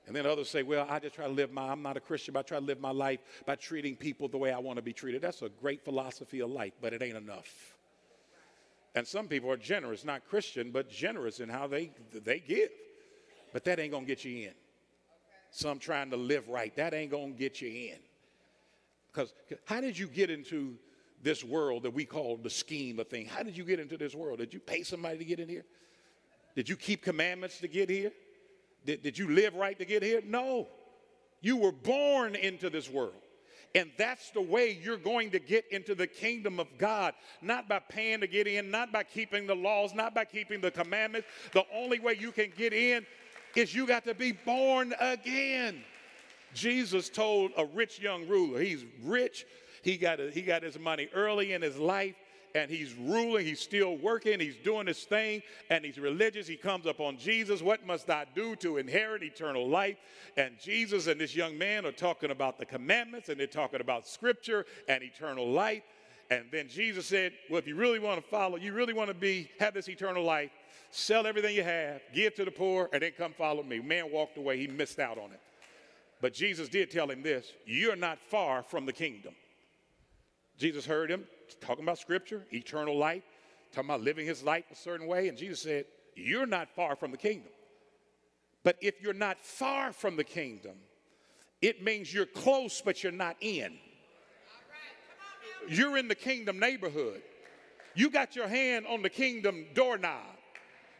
And 0.07 0.15
then 0.15 0.25
others 0.25 0.49
say, 0.49 0.63
well, 0.63 0.87
I 0.89 0.99
just 0.99 1.15
try 1.15 1.25
to 1.25 1.31
live 1.31 1.51
my, 1.51 1.69
I'm 1.69 1.83
not 1.83 1.95
a 1.95 1.99
Christian, 1.99 2.33
but 2.33 2.39
I 2.39 2.43
try 2.43 2.59
to 2.59 2.65
live 2.65 2.79
my 2.79 2.91
life 2.91 3.19
by 3.45 3.55
treating 3.55 3.95
people 3.95 4.27
the 4.27 4.37
way 4.37 4.51
I 4.51 4.57
want 4.57 4.77
to 4.77 4.81
be 4.81 4.93
treated. 4.93 5.21
That's 5.21 5.41
a 5.43 5.49
great 5.49 5.85
philosophy 5.85 6.39
of 6.39 6.49
life, 6.49 6.73
but 6.81 6.93
it 6.93 7.03
ain't 7.03 7.17
enough. 7.17 7.77
And 8.95 9.07
some 9.07 9.27
people 9.27 9.49
are 9.51 9.57
generous, 9.57 10.03
not 10.03 10.27
Christian, 10.27 10.71
but 10.71 10.89
generous 10.89 11.39
in 11.39 11.49
how 11.49 11.67
they, 11.67 11.91
they 12.25 12.39
give. 12.39 12.69
But 13.53 13.63
that 13.65 13.79
ain't 13.79 13.91
going 13.91 14.05
to 14.05 14.07
get 14.07 14.25
you 14.25 14.47
in. 14.47 14.53
Some 15.51 15.79
trying 15.79 16.09
to 16.11 16.17
live 16.17 16.47
right, 16.49 16.75
that 16.77 16.93
ain't 16.93 17.11
going 17.11 17.33
to 17.33 17.39
get 17.39 17.61
you 17.61 17.69
in. 17.69 17.99
Because 19.11 19.33
how 19.65 19.81
did 19.81 19.97
you 19.97 20.07
get 20.07 20.29
into 20.29 20.75
this 21.21 21.43
world 21.43 21.83
that 21.83 21.93
we 21.93 22.05
call 22.05 22.37
the 22.37 22.49
scheme 22.49 22.99
of 22.99 23.07
things? 23.07 23.29
How 23.29 23.43
did 23.43 23.57
you 23.57 23.63
get 23.63 23.79
into 23.79 23.97
this 23.97 24.15
world? 24.15 24.39
Did 24.39 24.53
you 24.53 24.59
pay 24.59 24.83
somebody 24.83 25.17
to 25.17 25.25
get 25.25 25.39
in 25.39 25.49
here? 25.49 25.65
Did 26.55 26.69
you 26.69 26.75
keep 26.75 27.03
commandments 27.03 27.59
to 27.59 27.67
get 27.67 27.89
here? 27.89 28.11
Did, 28.85 29.03
did 29.03 29.17
you 29.17 29.29
live 29.29 29.55
right 29.55 29.77
to 29.77 29.85
get 29.85 30.03
here? 30.03 30.21
No. 30.25 30.67
You 31.41 31.57
were 31.57 31.71
born 31.71 32.35
into 32.35 32.69
this 32.69 32.89
world. 32.89 33.13
And 33.73 33.89
that's 33.97 34.31
the 34.31 34.41
way 34.41 34.77
you're 34.83 34.97
going 34.97 35.31
to 35.31 35.39
get 35.39 35.65
into 35.71 35.95
the 35.95 36.07
kingdom 36.07 36.59
of 36.59 36.67
God. 36.77 37.13
Not 37.41 37.69
by 37.69 37.79
paying 37.79 38.19
to 38.19 38.27
get 38.27 38.47
in, 38.47 38.69
not 38.69 38.91
by 38.91 39.03
keeping 39.03 39.47
the 39.47 39.55
laws, 39.55 39.93
not 39.93 40.13
by 40.13 40.25
keeping 40.25 40.59
the 40.59 40.71
commandments. 40.71 41.27
The 41.53 41.63
only 41.73 41.99
way 41.99 42.17
you 42.19 42.31
can 42.31 42.51
get 42.55 42.73
in 42.73 43.05
is 43.55 43.73
you 43.73 43.87
got 43.87 44.03
to 44.05 44.13
be 44.13 44.33
born 44.33 44.93
again. 44.99 45.83
Jesus 46.53 47.09
told 47.09 47.51
a 47.57 47.65
rich 47.65 47.99
young 47.99 48.27
ruler, 48.27 48.59
he's 48.59 48.83
rich, 49.03 49.45
he 49.83 49.95
got, 49.95 50.19
he 50.19 50.41
got 50.41 50.63
his 50.63 50.77
money 50.77 51.07
early 51.13 51.53
in 51.53 51.61
his 51.61 51.77
life, 51.77 52.15
and 52.55 52.69
he's 52.69 52.93
ruling, 52.93 53.45
he's 53.45 53.59
still 53.59 53.97
working, 53.97 54.39
he's 54.39 54.57
doing 54.57 54.87
his 54.87 55.03
thing, 55.03 55.41
and 55.69 55.85
he's 55.85 55.97
religious. 55.97 56.47
He 56.47 56.57
comes 56.57 56.85
upon 56.85 57.17
Jesus. 57.17 57.61
What 57.61 57.85
must 57.85 58.09
I 58.09 58.25
do 58.35 58.55
to 58.57 58.77
inherit 58.77 59.23
eternal 59.23 59.67
life? 59.67 59.97
And 60.37 60.59
Jesus 60.59 61.07
and 61.07 61.19
this 61.19 61.35
young 61.35 61.57
man 61.57 61.85
are 61.85 61.91
talking 61.91 62.31
about 62.31 62.57
the 62.57 62.65
commandments, 62.65 63.29
and 63.29 63.39
they're 63.39 63.47
talking 63.47 63.81
about 63.81 64.07
scripture 64.07 64.65
and 64.87 65.03
eternal 65.03 65.49
life. 65.49 65.83
And 66.29 66.45
then 66.51 66.69
Jesus 66.69 67.05
said, 67.05 67.33
Well, 67.49 67.59
if 67.59 67.67
you 67.67 67.75
really 67.75 67.99
want 67.99 68.21
to 68.21 68.27
follow, 68.29 68.57
you 68.57 68.73
really 68.73 68.93
want 68.93 69.09
to 69.09 69.13
be 69.13 69.49
have 69.59 69.73
this 69.73 69.89
eternal 69.89 70.23
life, 70.23 70.51
sell 70.89 71.27
everything 71.27 71.55
you 71.55 71.63
have, 71.63 72.01
give 72.13 72.35
to 72.35 72.45
the 72.45 72.51
poor, 72.51 72.89
and 72.93 73.01
then 73.01 73.11
come 73.17 73.33
follow 73.33 73.63
me. 73.63 73.79
Man 73.79 74.11
walked 74.11 74.37
away, 74.37 74.57
he 74.57 74.67
missed 74.67 74.99
out 74.99 75.17
on 75.17 75.31
it. 75.31 75.41
But 76.21 76.33
Jesus 76.33 76.69
did 76.69 76.91
tell 76.91 77.09
him 77.09 77.23
this 77.23 77.51
you're 77.65 77.95
not 77.95 78.19
far 78.19 78.63
from 78.63 78.85
the 78.85 78.93
kingdom. 78.93 79.33
Jesus 80.57 80.85
heard 80.85 81.09
him, 81.09 81.25
talking 81.59 81.83
about 81.83 81.97
scripture, 81.99 82.45
eternal 82.53 82.97
life, 82.97 83.23
talking 83.73 83.89
about 83.89 84.01
living 84.01 84.25
his 84.25 84.43
life 84.43 84.65
a 84.71 84.75
certain 84.75 85.07
way. 85.07 85.27
And 85.27 85.37
Jesus 85.37 85.61
said, 85.61 85.85
You're 86.15 86.45
not 86.45 86.69
far 86.69 86.95
from 86.95 87.11
the 87.11 87.17
kingdom. 87.17 87.51
But 88.63 88.77
if 88.81 89.01
you're 89.01 89.13
not 89.13 89.43
far 89.43 89.91
from 89.91 90.15
the 90.15 90.23
kingdom, 90.23 90.75
it 91.61 91.83
means 91.83 92.13
you're 92.13 92.25
close, 92.25 92.81
but 92.81 93.03
you're 93.03 93.11
not 93.11 93.35
in. 93.41 93.77
You're 95.67 95.97
in 95.97 96.07
the 96.07 96.15
kingdom 96.15 96.59
neighborhood. 96.59 97.21
You 97.93 98.09
got 98.09 98.35
your 98.35 98.47
hand 98.47 98.85
on 98.87 99.01
the 99.01 99.09
kingdom 99.09 99.65
doorknob. 99.73 100.37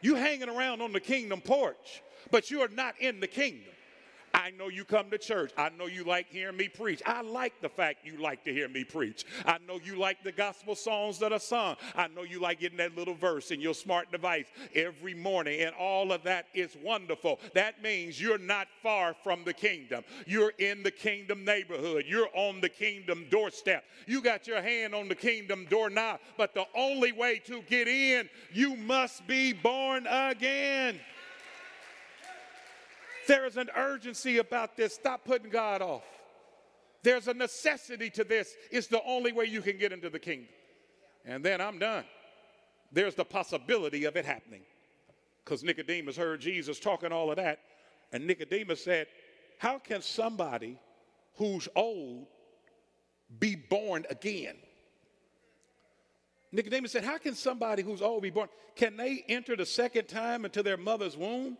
You 0.00 0.14
hanging 0.14 0.48
around 0.48 0.82
on 0.82 0.92
the 0.92 1.00
kingdom 1.00 1.40
porch, 1.40 2.02
but 2.30 2.50
you 2.50 2.60
are 2.60 2.68
not 2.68 2.94
in 3.00 3.20
the 3.20 3.26
kingdom. 3.26 3.72
I 4.34 4.50
know 4.50 4.68
you 4.68 4.84
come 4.84 5.10
to 5.10 5.18
church. 5.18 5.52
I 5.56 5.70
know 5.70 5.86
you 5.86 6.04
like 6.04 6.26
hearing 6.28 6.56
me 6.56 6.68
preach. 6.68 7.02
I 7.04 7.22
like 7.22 7.60
the 7.60 7.68
fact 7.68 8.04
you 8.04 8.16
like 8.16 8.44
to 8.44 8.52
hear 8.52 8.68
me 8.68 8.84
preach. 8.84 9.24
I 9.46 9.58
know 9.66 9.78
you 9.82 9.96
like 9.96 10.22
the 10.24 10.32
gospel 10.32 10.74
songs 10.74 11.18
that 11.18 11.32
are 11.32 11.38
sung. 11.38 11.76
I 11.94 12.08
know 12.08 12.22
you 12.22 12.40
like 12.40 12.60
getting 12.60 12.78
that 12.78 12.96
little 12.96 13.14
verse 13.14 13.50
in 13.50 13.60
your 13.60 13.74
smart 13.74 14.10
device 14.10 14.46
every 14.74 15.14
morning, 15.14 15.60
and 15.60 15.74
all 15.78 16.12
of 16.12 16.22
that 16.24 16.46
is 16.54 16.76
wonderful. 16.82 17.40
That 17.54 17.82
means 17.82 18.20
you're 18.20 18.38
not 18.38 18.68
far 18.82 19.14
from 19.22 19.44
the 19.44 19.52
kingdom. 19.52 20.04
You're 20.26 20.52
in 20.58 20.82
the 20.82 20.90
kingdom 20.90 21.44
neighborhood. 21.44 22.04
You're 22.06 22.30
on 22.34 22.60
the 22.60 22.68
kingdom 22.68 23.26
doorstep. 23.30 23.84
You 24.06 24.22
got 24.22 24.46
your 24.46 24.62
hand 24.62 24.94
on 24.94 25.08
the 25.08 25.14
kingdom 25.14 25.66
doorknob, 25.68 26.20
but 26.36 26.54
the 26.54 26.66
only 26.74 27.12
way 27.12 27.40
to 27.46 27.62
get 27.62 27.88
in, 27.88 28.28
you 28.52 28.76
must 28.76 29.26
be 29.26 29.52
born 29.52 30.06
again. 30.06 31.00
There 33.26 33.46
is 33.46 33.56
an 33.56 33.70
urgency 33.76 34.38
about 34.38 34.76
this. 34.76 34.94
Stop 34.94 35.24
putting 35.24 35.50
God 35.50 35.82
off. 35.82 36.02
There's 37.02 37.28
a 37.28 37.34
necessity 37.34 38.10
to 38.10 38.24
this. 38.24 38.54
It's 38.70 38.86
the 38.86 39.02
only 39.04 39.32
way 39.32 39.46
you 39.46 39.60
can 39.60 39.76
get 39.76 39.92
into 39.92 40.08
the 40.08 40.18
kingdom. 40.18 40.48
And 41.24 41.44
then 41.44 41.60
I'm 41.60 41.78
done. 41.78 42.04
There's 42.92 43.14
the 43.14 43.24
possibility 43.24 44.04
of 44.04 44.16
it 44.16 44.24
happening. 44.24 44.62
Because 45.44 45.64
Nicodemus 45.64 46.16
heard 46.16 46.40
Jesus 46.40 46.78
talking 46.78 47.10
all 47.12 47.30
of 47.30 47.36
that. 47.36 47.58
And 48.12 48.26
Nicodemus 48.26 48.84
said, 48.84 49.06
How 49.58 49.78
can 49.78 50.02
somebody 50.02 50.78
who's 51.36 51.68
old 51.74 52.26
be 53.38 53.56
born 53.56 54.06
again? 54.10 54.56
Nicodemus 56.52 56.92
said, 56.92 57.04
How 57.04 57.18
can 57.18 57.34
somebody 57.34 57.82
who's 57.82 58.02
old 58.02 58.22
be 58.22 58.30
born? 58.30 58.48
Can 58.76 58.96
they 58.96 59.24
enter 59.28 59.56
the 59.56 59.66
second 59.66 60.08
time 60.08 60.44
into 60.44 60.62
their 60.62 60.76
mother's 60.76 61.16
womb? 61.16 61.56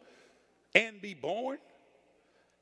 And 0.75 1.01
be 1.01 1.15
born. 1.15 1.59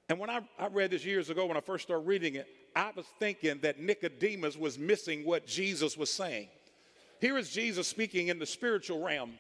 And 0.09 0.18
when 0.18 0.31
I, 0.31 0.40
I 0.59 0.66
read 0.66 0.90
this 0.90 1.05
years 1.05 1.31
ago, 1.31 1.46
when 1.46 1.57
I 1.57 1.61
first 1.61 1.85
started 1.85 2.07
reading 2.07 2.35
it, 2.35 2.49
I 2.75 2.90
was 2.94 3.07
thinking 3.18 3.59
that 3.62 3.81
Nicodemus 3.81 4.57
was 4.57 4.79
missing 4.79 5.25
what 5.25 5.46
Jesus 5.46 5.96
was 5.96 6.11
saying. 6.11 6.49
Here 7.20 7.37
is 7.37 7.51
Jesus 7.51 7.87
speaking 7.87 8.29
in 8.29 8.38
the 8.38 8.46
spiritual 8.46 9.03
realm 9.03 9.33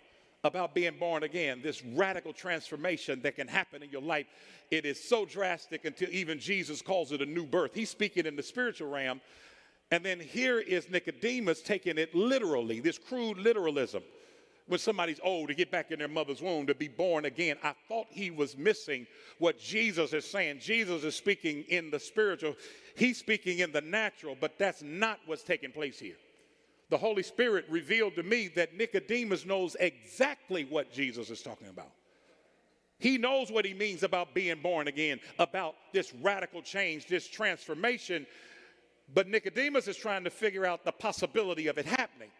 about 0.44 0.74
being 0.74 0.98
born 0.98 1.22
again, 1.22 1.60
this 1.62 1.84
radical 1.84 2.32
transformation 2.32 3.20
that 3.22 3.36
can 3.36 3.48
happen 3.48 3.82
in 3.82 3.90
your 3.90 4.02
life. 4.02 4.26
It 4.70 4.86
is 4.86 5.02
so 5.02 5.24
drastic 5.24 5.84
until 5.84 6.08
even 6.10 6.38
Jesus 6.38 6.82
calls 6.82 7.12
it 7.12 7.20
a 7.20 7.26
new 7.26 7.46
birth. 7.46 7.72
He's 7.74 7.90
speaking 7.90 8.26
in 8.26 8.36
the 8.36 8.42
spiritual 8.42 8.90
realm. 8.90 9.20
And 9.90 10.04
then 10.04 10.20
here 10.20 10.60
is 10.60 10.88
Nicodemus 10.88 11.62
taking 11.62 11.98
it 11.98 12.14
literally, 12.14 12.80
this 12.80 12.96
crude 12.96 13.38
literalism 13.38 14.02
when 14.70 14.78
somebody's 14.78 15.18
old 15.24 15.48
to 15.48 15.54
get 15.54 15.72
back 15.72 15.90
in 15.90 15.98
their 15.98 16.06
mother's 16.06 16.40
womb 16.40 16.64
to 16.68 16.76
be 16.76 16.86
born 16.86 17.24
again. 17.24 17.56
I 17.64 17.74
thought 17.88 18.06
he 18.08 18.30
was 18.30 18.56
missing 18.56 19.04
what 19.38 19.58
Jesus 19.58 20.12
is 20.12 20.24
saying. 20.24 20.60
Jesus 20.60 21.02
is 21.02 21.16
speaking 21.16 21.64
in 21.68 21.90
the 21.90 21.98
spiritual, 21.98 22.54
he's 22.96 23.18
speaking 23.18 23.58
in 23.58 23.72
the 23.72 23.80
natural, 23.80 24.36
but 24.40 24.58
that's 24.58 24.80
not 24.80 25.18
what's 25.26 25.42
taking 25.42 25.72
place 25.72 25.98
here. 25.98 26.14
The 26.88 26.96
Holy 26.96 27.24
Spirit 27.24 27.64
revealed 27.68 28.14
to 28.14 28.22
me 28.22 28.46
that 28.54 28.76
Nicodemus 28.76 29.44
knows 29.44 29.76
exactly 29.80 30.64
what 30.64 30.92
Jesus 30.92 31.30
is 31.30 31.42
talking 31.42 31.68
about. 31.68 31.90
He 33.00 33.18
knows 33.18 33.50
what 33.50 33.64
he 33.64 33.74
means 33.74 34.04
about 34.04 34.34
being 34.34 34.60
born 34.62 34.86
again, 34.86 35.18
about 35.40 35.74
this 35.92 36.14
radical 36.22 36.62
change, 36.62 37.06
this 37.06 37.26
transformation. 37.26 38.24
But 39.12 39.26
Nicodemus 39.26 39.88
is 39.88 39.96
trying 39.96 40.22
to 40.24 40.30
figure 40.30 40.64
out 40.64 40.84
the 40.84 40.92
possibility 40.92 41.66
of 41.66 41.76
it 41.76 41.86
happening. 41.86 42.30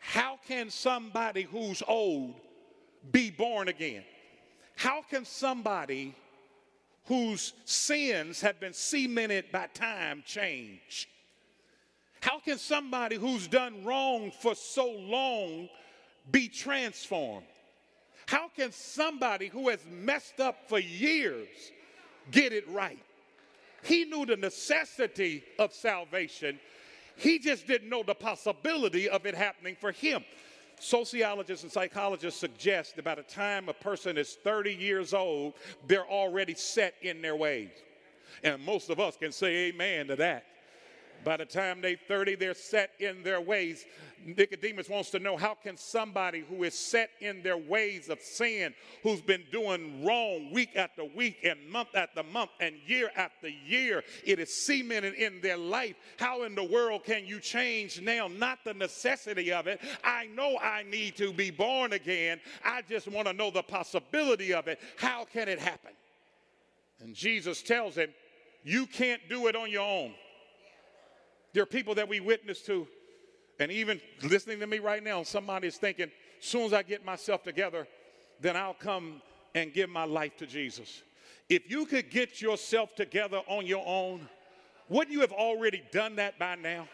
How 0.00 0.38
can 0.46 0.70
somebody 0.70 1.42
who's 1.42 1.82
old 1.86 2.34
be 3.10 3.30
born 3.30 3.68
again? 3.68 4.04
How 4.76 5.02
can 5.02 5.24
somebody 5.24 6.14
whose 7.06 7.52
sins 7.64 8.40
have 8.40 8.60
been 8.60 8.72
cemented 8.72 9.46
by 9.52 9.68
time 9.68 10.22
change? 10.26 11.08
How 12.20 12.40
can 12.40 12.58
somebody 12.58 13.16
who's 13.16 13.46
done 13.46 13.84
wrong 13.84 14.32
for 14.40 14.54
so 14.54 14.90
long 14.90 15.68
be 16.30 16.48
transformed? 16.48 17.46
How 18.26 18.48
can 18.48 18.72
somebody 18.72 19.46
who 19.46 19.68
has 19.68 19.78
messed 19.88 20.40
up 20.40 20.68
for 20.68 20.80
years 20.80 21.46
get 22.32 22.52
it 22.52 22.68
right? 22.68 22.98
He 23.84 24.04
knew 24.04 24.26
the 24.26 24.36
necessity 24.36 25.44
of 25.60 25.72
salvation, 25.72 26.58
he 27.16 27.38
just 27.38 27.66
didn't 27.66 27.88
know 27.88 28.02
the 28.02 28.14
possibility 28.14 29.08
of 29.08 29.26
it 29.26 29.34
happening 29.34 29.76
for 29.78 29.92
him. 29.92 30.24
Sociologists 30.78 31.62
and 31.62 31.72
psychologists 31.72 32.38
suggest 32.38 32.96
that 32.96 33.04
by 33.04 33.14
the 33.14 33.22
time 33.22 33.68
a 33.68 33.72
person 33.72 34.18
is 34.18 34.34
30 34.44 34.74
years 34.74 35.14
old, 35.14 35.54
they're 35.86 36.06
already 36.06 36.54
set 36.54 36.94
in 37.00 37.22
their 37.22 37.36
ways. 37.36 37.70
And 38.44 38.62
most 38.62 38.90
of 38.90 39.00
us 39.00 39.16
can 39.16 39.32
say 39.32 39.68
amen 39.68 40.08
to 40.08 40.16
that. 40.16 40.44
By 41.26 41.36
the 41.36 41.44
time 41.44 41.80
they're 41.80 41.96
30, 42.06 42.36
they're 42.36 42.54
set 42.54 42.92
in 43.00 43.24
their 43.24 43.40
ways. 43.40 43.84
Nicodemus 44.24 44.88
wants 44.88 45.10
to 45.10 45.18
know 45.18 45.36
how 45.36 45.54
can 45.54 45.76
somebody 45.76 46.44
who 46.48 46.62
is 46.62 46.78
set 46.78 47.10
in 47.20 47.42
their 47.42 47.56
ways 47.56 48.08
of 48.08 48.20
sin, 48.20 48.72
who's 49.02 49.20
been 49.20 49.42
doing 49.50 50.04
wrong 50.04 50.52
week 50.52 50.76
after 50.76 51.02
week 51.04 51.38
and 51.42 51.58
month 51.68 51.88
after 51.96 52.22
month 52.22 52.50
and 52.60 52.76
year 52.86 53.10
after 53.16 53.48
year, 53.48 54.04
it 54.24 54.38
is 54.38 54.64
cemented 54.64 55.14
in 55.14 55.40
their 55.40 55.56
life. 55.56 55.96
How 56.16 56.44
in 56.44 56.54
the 56.54 56.62
world 56.62 57.02
can 57.02 57.26
you 57.26 57.40
change 57.40 58.00
now? 58.00 58.28
Not 58.28 58.60
the 58.64 58.74
necessity 58.74 59.52
of 59.52 59.66
it. 59.66 59.80
I 60.04 60.26
know 60.26 60.56
I 60.62 60.84
need 60.84 61.16
to 61.16 61.32
be 61.32 61.50
born 61.50 61.92
again. 61.92 62.38
I 62.64 62.82
just 62.88 63.08
want 63.08 63.26
to 63.26 63.32
know 63.32 63.50
the 63.50 63.64
possibility 63.64 64.54
of 64.54 64.68
it. 64.68 64.78
How 64.96 65.24
can 65.24 65.48
it 65.48 65.58
happen? 65.58 65.90
And 67.00 67.16
Jesus 67.16 67.62
tells 67.62 67.96
him, 67.96 68.10
You 68.62 68.86
can't 68.86 69.22
do 69.28 69.48
it 69.48 69.56
on 69.56 69.72
your 69.72 69.82
own. 69.82 70.14
There 71.56 71.62
are 71.62 71.64
people 71.64 71.94
that 71.94 72.06
we 72.06 72.20
witness 72.20 72.60
to, 72.64 72.86
and 73.58 73.72
even 73.72 73.98
listening 74.22 74.60
to 74.60 74.66
me 74.66 74.78
right 74.78 75.02
now, 75.02 75.22
somebody 75.22 75.68
is 75.68 75.78
thinking, 75.78 76.10
as 76.38 76.46
soon 76.46 76.64
as 76.64 76.74
I 76.74 76.82
get 76.82 77.02
myself 77.02 77.44
together, 77.44 77.88
then 78.42 78.58
I'll 78.58 78.74
come 78.74 79.22
and 79.54 79.72
give 79.72 79.88
my 79.88 80.04
life 80.04 80.36
to 80.36 80.46
Jesus. 80.46 81.02
If 81.48 81.70
you 81.70 81.86
could 81.86 82.10
get 82.10 82.42
yourself 82.42 82.94
together 82.94 83.40
on 83.46 83.64
your 83.64 83.82
own, 83.86 84.28
wouldn't 84.90 85.14
you 85.14 85.22
have 85.22 85.32
already 85.32 85.82
done 85.92 86.16
that 86.16 86.38
by 86.38 86.56
now? 86.56 86.88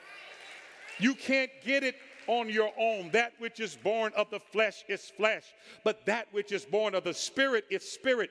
You 1.01 1.16
can't 1.16 1.51
get 1.64 1.83
it 1.83 1.96
on 2.29 2.48
your 2.48 2.70
own. 2.79 3.11
That 3.11 3.33
which 3.40 3.59
is 3.59 3.75
born 3.75 4.12
of 4.16 4.31
the 4.31 4.38
flesh 4.38 4.85
is 4.88 5.11
flesh, 5.16 5.42
but 5.83 6.07
that 6.07 6.29
which 6.31 6.53
is 6.53 6.64
born 6.64 6.94
of 6.94 7.03
the 7.03 7.14
spirit 7.14 7.64
is 7.68 7.83
spirit. 7.83 8.31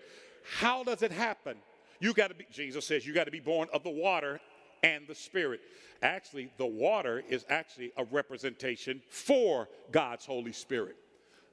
How 0.59 0.85
does 0.85 1.01
it 1.01 1.11
happen? 1.11 1.57
You 1.99 2.13
got 2.13 2.29
to 2.29 2.35
be, 2.35 2.47
Jesus 2.49 2.87
says, 2.87 3.05
you 3.05 3.13
got 3.13 3.25
to 3.25 3.31
be 3.31 3.41
born 3.41 3.67
of 3.73 3.83
the 3.83 3.89
water 3.89 4.39
and 4.83 5.07
the 5.07 5.15
spirit. 5.15 5.61
Actually, 6.01 6.51
the 6.57 6.65
water 6.65 7.23
is 7.29 7.45
actually 7.49 7.91
a 7.97 8.03
representation 8.05 9.01
for 9.09 9.69
God's 9.91 10.25
Holy 10.25 10.51
Spirit. 10.51 10.95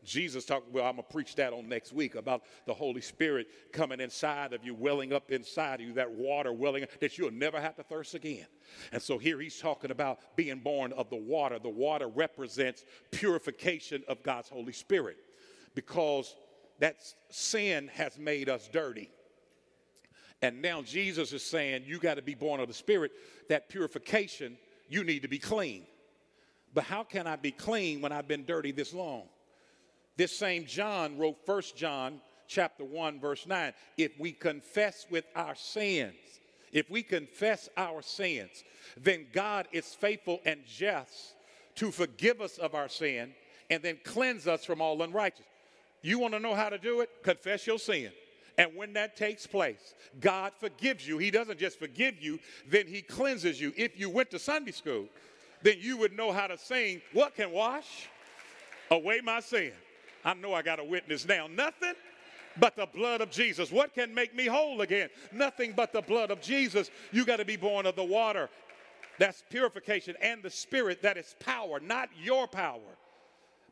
Jesus 0.04 0.44
talked, 0.44 0.70
well, 0.72 0.84
I'm 0.84 0.94
going 0.94 1.04
to 1.06 1.12
preach 1.12 1.34
that 1.34 1.52
on 1.52 1.68
next 1.68 1.92
week 1.92 2.14
about 2.14 2.42
the 2.66 2.72
Holy 2.72 3.00
Spirit 3.00 3.48
coming 3.72 4.00
inside 4.00 4.52
of 4.52 4.64
you, 4.64 4.74
welling 4.74 5.12
up 5.12 5.30
inside 5.30 5.80
of 5.80 5.86
you, 5.86 5.92
that 5.94 6.10
water 6.10 6.52
welling 6.52 6.84
up, 6.84 6.90
that 7.00 7.18
you'll 7.18 7.30
never 7.30 7.60
have 7.60 7.76
to 7.76 7.82
thirst 7.82 8.14
again. 8.14 8.46
And 8.92 9.02
so 9.02 9.18
here 9.18 9.40
he's 9.40 9.58
talking 9.58 9.90
about 9.90 10.20
being 10.36 10.60
born 10.60 10.92
of 10.92 11.10
the 11.10 11.16
water. 11.16 11.58
The 11.58 11.68
water 11.68 12.08
represents 12.08 12.84
purification 13.10 14.02
of 14.08 14.22
God's 14.22 14.48
Holy 14.48 14.72
Spirit 14.72 15.18
because 15.74 16.36
that 16.78 16.96
sin 17.30 17.90
has 17.92 18.18
made 18.18 18.48
us 18.48 18.68
dirty. 18.72 19.10
And 20.42 20.62
now 20.62 20.82
Jesus 20.82 21.32
is 21.32 21.42
saying, 21.42 21.84
You 21.86 21.98
got 21.98 22.14
to 22.14 22.22
be 22.22 22.34
born 22.34 22.60
of 22.60 22.68
the 22.68 22.74
Spirit. 22.74 23.12
That 23.48 23.68
purification, 23.68 24.56
you 24.88 25.04
need 25.04 25.22
to 25.22 25.28
be 25.28 25.38
clean. 25.38 25.84
But 26.74 26.84
how 26.84 27.02
can 27.02 27.26
I 27.26 27.36
be 27.36 27.50
clean 27.50 28.00
when 28.00 28.12
I've 28.12 28.28
been 28.28 28.44
dirty 28.44 28.72
this 28.72 28.92
long? 28.92 29.24
This 30.16 30.36
same 30.36 30.66
John 30.66 31.18
wrote 31.18 31.36
First 31.46 31.76
John 31.76 32.20
chapter 32.48 32.84
1 32.84 33.20
verse 33.20 33.46
9, 33.46 33.72
if 33.96 34.18
we 34.18 34.32
confess 34.32 35.06
with 35.10 35.24
our 35.36 35.54
sins, 35.54 36.14
if 36.72 36.90
we 36.90 37.02
confess 37.02 37.68
our 37.76 38.02
sins, 38.02 38.64
then 38.96 39.26
God 39.32 39.68
is 39.72 39.94
faithful 39.94 40.40
and 40.44 40.60
just 40.66 41.34
to 41.76 41.90
forgive 41.90 42.40
us 42.40 42.58
of 42.58 42.74
our 42.74 42.88
sin 42.88 43.32
and 43.70 43.82
then 43.82 43.98
cleanse 44.02 44.48
us 44.48 44.64
from 44.64 44.80
all 44.80 45.00
unrighteousness. 45.02 45.46
You 46.02 46.18
want 46.18 46.34
to 46.34 46.40
know 46.40 46.54
how 46.54 46.68
to 46.68 46.78
do 46.78 47.00
it? 47.00 47.10
Confess 47.22 47.66
your 47.66 47.78
sin. 47.78 48.10
And 48.58 48.74
when 48.74 48.92
that 48.94 49.16
takes 49.16 49.46
place, 49.46 49.94
God 50.20 50.52
forgives 50.58 51.06
you. 51.06 51.16
He 51.16 51.30
doesn't 51.30 51.58
just 51.58 51.78
forgive 51.78 52.20
you, 52.20 52.40
then 52.68 52.88
He 52.88 53.00
cleanses 53.00 53.60
you. 53.60 53.72
If 53.76 53.98
you 53.98 54.10
went 54.10 54.30
to 54.32 54.38
Sunday 54.38 54.72
school, 54.72 55.06
then 55.62 55.76
you 55.80 55.96
would 55.96 56.12
know 56.12 56.32
how 56.32 56.48
to 56.48 56.58
sing, 56.58 57.00
What 57.12 57.36
can 57.36 57.52
wash 57.52 58.08
away 58.90 59.20
my 59.22 59.40
sin? 59.40 59.72
I 60.24 60.34
know 60.34 60.52
I 60.52 60.62
got 60.62 60.80
a 60.80 60.84
witness 60.84 61.26
now. 61.26 61.46
Nothing 61.46 61.94
but 62.58 62.74
the 62.74 62.86
blood 62.86 63.20
of 63.20 63.30
Jesus. 63.30 63.70
What 63.70 63.94
can 63.94 64.12
make 64.12 64.34
me 64.34 64.46
whole 64.46 64.80
again? 64.80 65.08
Nothing 65.32 65.72
but 65.76 65.92
the 65.92 66.02
blood 66.02 66.32
of 66.32 66.40
Jesus. 66.40 66.90
You 67.12 67.24
got 67.24 67.36
to 67.36 67.44
be 67.44 67.56
born 67.56 67.86
of 67.86 67.94
the 67.94 68.04
water. 68.04 68.50
That's 69.18 69.44
purification 69.50 70.16
and 70.20 70.42
the 70.42 70.50
spirit 70.50 71.02
that 71.02 71.16
is 71.16 71.36
power, 71.38 71.80
not 71.80 72.08
your 72.20 72.48
power. 72.48 72.80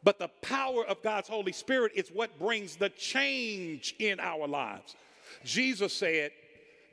But 0.06 0.20
the 0.20 0.28
power 0.40 0.86
of 0.86 1.02
God's 1.02 1.26
Holy 1.26 1.50
Spirit 1.50 1.90
is 1.96 2.10
what 2.10 2.38
brings 2.38 2.76
the 2.76 2.90
change 2.90 3.96
in 3.98 4.20
our 4.20 4.46
lives. 4.46 4.94
Jesus 5.44 5.92
said 5.92 6.30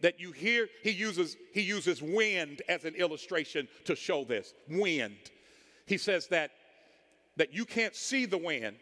that 0.01 0.19
you 0.19 0.31
hear, 0.31 0.67
he 0.81 0.89
uses, 0.89 1.37
he 1.53 1.61
uses 1.61 2.01
wind 2.01 2.63
as 2.67 2.85
an 2.85 2.95
illustration 2.95 3.67
to 3.85 3.95
show 3.95 4.23
this. 4.23 4.55
Wind. 4.67 5.15
He 5.85 5.99
says 5.99 6.25
that, 6.29 6.49
that 7.37 7.53
you 7.53 7.65
can't 7.65 7.95
see 7.95 8.25
the 8.25 8.39
wind, 8.39 8.77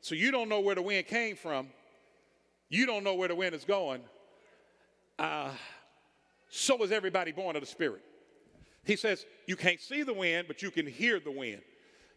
so 0.00 0.14
you 0.14 0.30
don't 0.30 0.48
know 0.48 0.60
where 0.60 0.74
the 0.74 0.80
wind 0.80 1.06
came 1.06 1.36
from. 1.36 1.68
You 2.70 2.86
don't 2.86 3.04
know 3.04 3.14
where 3.14 3.28
the 3.28 3.36
wind 3.36 3.54
is 3.54 3.66
going. 3.66 4.00
Uh, 5.18 5.50
so 6.48 6.82
is 6.82 6.92
everybody 6.92 7.30
born 7.30 7.56
of 7.56 7.60
the 7.60 7.68
Spirit. 7.68 8.00
He 8.84 8.96
says 8.96 9.26
you 9.46 9.54
can't 9.54 9.82
see 9.82 10.02
the 10.02 10.14
wind, 10.14 10.46
but 10.48 10.62
you 10.62 10.70
can 10.70 10.86
hear 10.86 11.20
the 11.20 11.30
wind. 11.30 11.60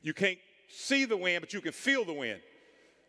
You 0.01 0.13
can't 0.13 0.39
see 0.69 1.05
the 1.05 1.17
wind, 1.17 1.41
but 1.41 1.53
you 1.53 1.61
can 1.61 1.71
feel 1.71 2.05
the 2.05 2.13
wind. 2.13 2.39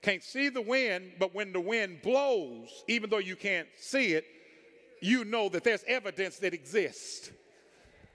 Can't 0.02 0.22
see 0.22 0.48
the 0.48 0.62
wind, 0.62 1.12
but 1.18 1.34
when 1.34 1.52
the 1.52 1.60
wind 1.60 2.00
blows, 2.02 2.84
even 2.88 3.10
though 3.10 3.18
you 3.18 3.36
can't 3.36 3.68
see 3.78 4.12
it, 4.12 4.24
you 5.02 5.24
know 5.24 5.48
that 5.50 5.64
there's 5.64 5.84
evidence 5.86 6.38
that 6.38 6.54
exists. 6.54 7.30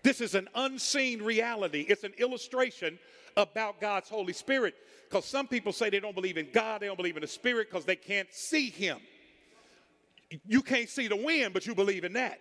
This 0.03 0.21
is 0.21 0.35
an 0.35 0.47
unseen 0.55 1.21
reality. 1.21 1.85
It's 1.87 2.03
an 2.03 2.13
illustration 2.17 2.99
about 3.37 3.81
God's 3.81 4.09
Holy 4.09 4.33
Spirit. 4.33 4.75
Because 5.09 5.25
some 5.25 5.47
people 5.47 5.73
say 5.73 5.89
they 5.89 5.99
don't 5.99 6.15
believe 6.15 6.37
in 6.37 6.49
God, 6.51 6.81
they 6.81 6.87
don't 6.87 6.97
believe 6.97 7.17
in 7.17 7.21
the 7.21 7.27
Spirit 7.27 7.69
because 7.69 7.85
they 7.85 7.95
can't 7.95 8.31
see 8.31 8.69
Him. 8.69 8.99
You 10.47 10.61
can't 10.61 10.89
see 10.89 11.07
the 11.07 11.15
wind, 11.15 11.53
but 11.53 11.67
you 11.67 11.75
believe 11.75 12.03
in 12.03 12.13
that 12.13 12.39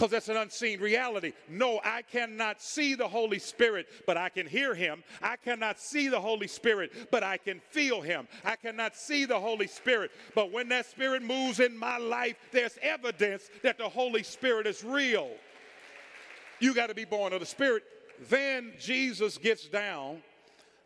because 0.00 0.12
that's 0.12 0.30
an 0.30 0.38
unseen 0.38 0.80
reality. 0.80 1.34
No, 1.46 1.78
I 1.84 2.00
cannot 2.00 2.62
see 2.62 2.94
the 2.94 3.06
Holy 3.06 3.38
Spirit, 3.38 3.86
but 4.06 4.16
I 4.16 4.30
can 4.30 4.46
hear 4.46 4.74
him. 4.74 5.04
I 5.20 5.36
cannot 5.36 5.78
see 5.78 6.08
the 6.08 6.18
Holy 6.18 6.46
Spirit, 6.46 7.10
but 7.10 7.22
I 7.22 7.36
can 7.36 7.60
feel 7.68 8.00
him. 8.00 8.26
I 8.42 8.56
cannot 8.56 8.96
see 8.96 9.26
the 9.26 9.38
Holy 9.38 9.66
Spirit, 9.66 10.10
but 10.34 10.52
when 10.52 10.70
that 10.70 10.86
Spirit 10.86 11.22
moves 11.22 11.60
in 11.60 11.76
my 11.76 11.98
life, 11.98 12.36
there's 12.50 12.78
evidence 12.80 13.50
that 13.62 13.76
the 13.76 13.90
Holy 13.90 14.22
Spirit 14.22 14.66
is 14.66 14.82
real. 14.82 15.28
You 16.60 16.72
got 16.72 16.86
to 16.86 16.94
be 16.94 17.04
born 17.04 17.34
of 17.34 17.40
the 17.40 17.46
Spirit. 17.46 17.82
Then 18.30 18.72
Jesus 18.80 19.36
gets 19.36 19.68
down 19.68 20.22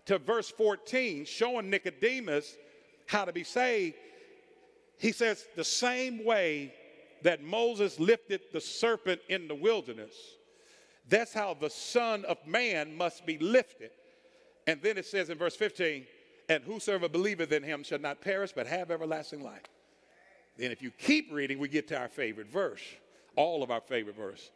to 0.07 0.19
verse 0.19 0.51
14, 0.51 1.25
showing 1.25 1.71
Nicodemus 1.71 2.57
how 3.07 3.25
to 3.25 3.33
be 3.33 3.45
saved. 3.45 3.95
He 4.99 5.13
says, 5.13 5.47
The 5.55 5.63
same 5.63 6.25
way 6.25 6.75
that 7.25 7.43
Moses 7.43 7.99
lifted 7.99 8.43
the 8.53 8.61
serpent 8.61 9.21
in 9.29 9.49
the 9.49 9.55
wilderness, 9.55 10.15
that's 11.09 11.33
how 11.33 11.55
the 11.55 11.71
Son 11.71 12.25
of 12.27 12.39
Man 12.47 12.97
must 12.97 13.27
be 13.27 13.39
lifted. 13.39 13.91
And 14.67 14.81
then 14.83 14.97
it 14.99 15.07
says 15.07 15.31
in 15.31 15.39
verse 15.39 15.57
15, 15.57 16.07
and 16.51 16.63
whosoever 16.63 17.09
believeth 17.09 17.51
in 17.51 17.63
him 17.63 17.83
shall 17.83 17.99
not 17.99 18.21
perish 18.21 18.53
but 18.55 18.67
have 18.67 18.91
everlasting 18.91 19.43
life. 19.43 19.65
Then 20.59 20.71
if 20.71 20.83
you 20.83 20.91
keep 20.91 21.33
reading, 21.33 21.59
we 21.59 21.69
get 21.69 21.89
to 21.89 21.99
our 21.99 22.09
favorite 22.09 22.53
verse, 22.53 22.83
all 23.37 23.63
of 23.63 23.71
our 23.71 23.81
favorite 23.81 24.17
verse. 24.17 24.51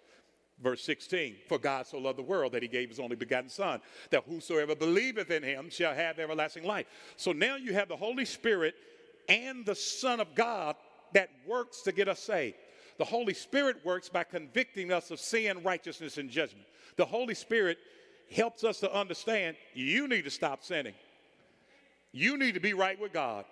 Verse 0.63 0.83
16, 0.83 1.37
for 1.49 1.59
God 1.59 1.87
so 1.87 1.99
loved 1.99 2.19
the 2.19 2.23
world 2.23 2.53
that 2.53 2.63
he 2.63 2.69
gave 2.69 2.91
his 2.91 2.99
only 2.99 3.17
begotten 3.17 3.49
Son, 3.49 3.81
that 4.11 4.25
whosoever 4.29 4.75
believeth 4.75 5.31
in 5.31 5.43
him 5.43 5.71
shall 5.71 5.95
have 5.95 6.19
everlasting 6.19 6.65
life. 6.65 6.87
So 7.17 7.33
now 7.33 7.57
you 7.57 7.73
have 7.73 7.89
the 7.89 7.97
Holy 7.97 8.25
Spirit 8.25 8.75
and 9.29 9.65
the 9.65 9.75
Son 9.75 10.21
of 10.21 10.35
God 10.35 10.75
that 11.13 11.31
works 11.47 11.83
to 11.83 11.93
get 11.93 12.09
us 12.09 12.21
saved. 12.21 12.57
The 12.99 13.05
Holy 13.05 13.35
Spirit 13.35 13.77
works 13.85 14.09
by 14.09 14.25
convicting 14.25 14.93
us 14.93 15.11
of 15.11 15.21
sin, 15.21 15.63
righteousness, 15.63 16.19
and 16.19 16.29
judgment. 16.29 16.67
The 16.97 17.05
Holy 17.05 17.35
Spirit 17.35 17.79
helps 18.35 18.65
us 18.65 18.81
to 18.81 18.93
understand 18.93 19.57
you 19.75 20.09
need 20.09 20.25
to 20.25 20.31
stop 20.31 20.65
sinning. 20.65 20.95
You 22.13 22.37
need 22.37 22.55
to 22.55 22.61
be 22.61 22.75
right 22.75 23.01
with 23.01 23.13
God. 23.13 23.45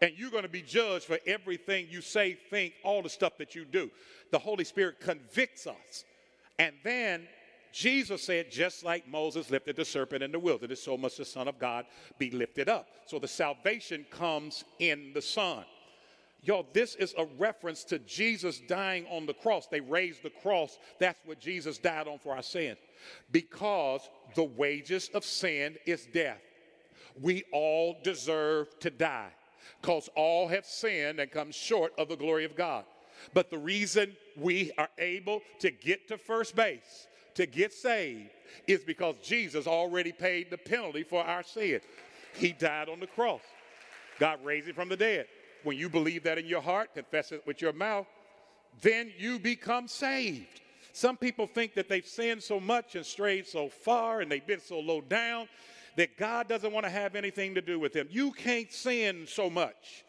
And 0.00 0.12
you're 0.16 0.30
going 0.30 0.42
to 0.42 0.48
be 0.48 0.62
judged 0.62 1.04
for 1.04 1.18
everything 1.26 1.86
you 1.90 2.00
say, 2.00 2.36
think, 2.50 2.74
all 2.84 3.02
the 3.02 3.08
stuff 3.08 3.38
that 3.38 3.54
you 3.54 3.64
do. 3.64 3.90
The 4.32 4.38
Holy 4.38 4.64
Spirit 4.64 5.00
convicts 5.00 5.66
us. 5.66 6.04
And 6.58 6.74
then 6.84 7.26
Jesus 7.72 8.22
said, 8.22 8.50
just 8.50 8.84
like 8.84 9.08
Moses 9.08 9.50
lifted 9.50 9.76
the 9.76 9.84
serpent 9.84 10.22
in 10.22 10.30
the 10.30 10.38
wilderness, 10.38 10.82
so 10.82 10.96
must 10.96 11.18
the 11.18 11.24
Son 11.24 11.48
of 11.48 11.58
God 11.58 11.86
be 12.18 12.30
lifted 12.30 12.68
up. 12.68 12.86
So 13.06 13.18
the 13.18 13.28
salvation 13.28 14.06
comes 14.10 14.64
in 14.78 15.12
the 15.14 15.22
Son. 15.22 15.64
Y'all, 16.44 16.66
this 16.74 16.94
is 16.96 17.14
a 17.16 17.24
reference 17.38 17.84
to 17.84 17.98
Jesus 18.00 18.60
dying 18.68 19.06
on 19.10 19.24
the 19.24 19.32
cross. 19.32 19.66
They 19.66 19.80
raised 19.80 20.22
the 20.22 20.30
cross. 20.30 20.78
That's 20.98 21.18
what 21.24 21.40
Jesus 21.40 21.78
died 21.78 22.06
on 22.06 22.18
for 22.18 22.34
our 22.34 22.42
sin. 22.42 22.76
Because 23.32 24.08
the 24.34 24.44
wages 24.44 25.08
of 25.14 25.24
sin 25.24 25.76
is 25.86 26.06
death. 26.12 26.42
We 27.20 27.44
all 27.50 27.96
deserve 28.02 28.78
to 28.80 28.90
die 28.90 29.30
because 29.80 30.10
all 30.14 30.48
have 30.48 30.66
sinned 30.66 31.18
and 31.18 31.30
come 31.30 31.50
short 31.50 31.92
of 31.96 32.08
the 32.08 32.16
glory 32.16 32.44
of 32.44 32.56
God. 32.56 32.84
But 33.32 33.50
the 33.50 33.58
reason 33.58 34.14
we 34.36 34.72
are 34.76 34.90
able 34.98 35.40
to 35.60 35.70
get 35.70 36.08
to 36.08 36.18
first 36.18 36.54
base, 36.54 37.06
to 37.36 37.46
get 37.46 37.72
saved, 37.72 38.30
is 38.66 38.84
because 38.84 39.16
Jesus 39.22 39.66
already 39.66 40.12
paid 40.12 40.50
the 40.50 40.58
penalty 40.58 41.04
for 41.04 41.24
our 41.24 41.42
sin. 41.42 41.80
He 42.34 42.52
died 42.52 42.90
on 42.90 43.00
the 43.00 43.06
cross. 43.06 43.40
God 44.18 44.44
raised 44.44 44.68
him 44.68 44.74
from 44.74 44.90
the 44.90 44.96
dead 44.96 45.26
when 45.64 45.76
you 45.76 45.88
believe 45.88 46.22
that 46.24 46.38
in 46.38 46.46
your 46.46 46.60
heart, 46.60 46.94
confess 46.94 47.32
it 47.32 47.42
with 47.46 47.60
your 47.60 47.72
mouth, 47.72 48.06
then 48.82 49.12
you 49.18 49.38
become 49.38 49.88
saved. 49.88 50.60
Some 50.92 51.16
people 51.16 51.46
think 51.46 51.74
that 51.74 51.88
they've 51.88 52.06
sinned 52.06 52.42
so 52.42 52.60
much 52.60 52.94
and 52.94 53.04
strayed 53.04 53.46
so 53.46 53.68
far 53.68 54.20
and 54.20 54.30
they've 54.30 54.46
been 54.46 54.60
so 54.60 54.78
low 54.78 55.00
down 55.00 55.48
that 55.96 56.16
God 56.16 56.48
doesn't 56.48 56.72
want 56.72 56.84
to 56.84 56.90
have 56.90 57.14
anything 57.14 57.54
to 57.54 57.60
do 57.60 57.78
with 57.78 57.92
them. 57.92 58.08
You 58.10 58.32
can't 58.32 58.70
sin 58.72 59.26
so 59.26 59.50
much 59.50 60.04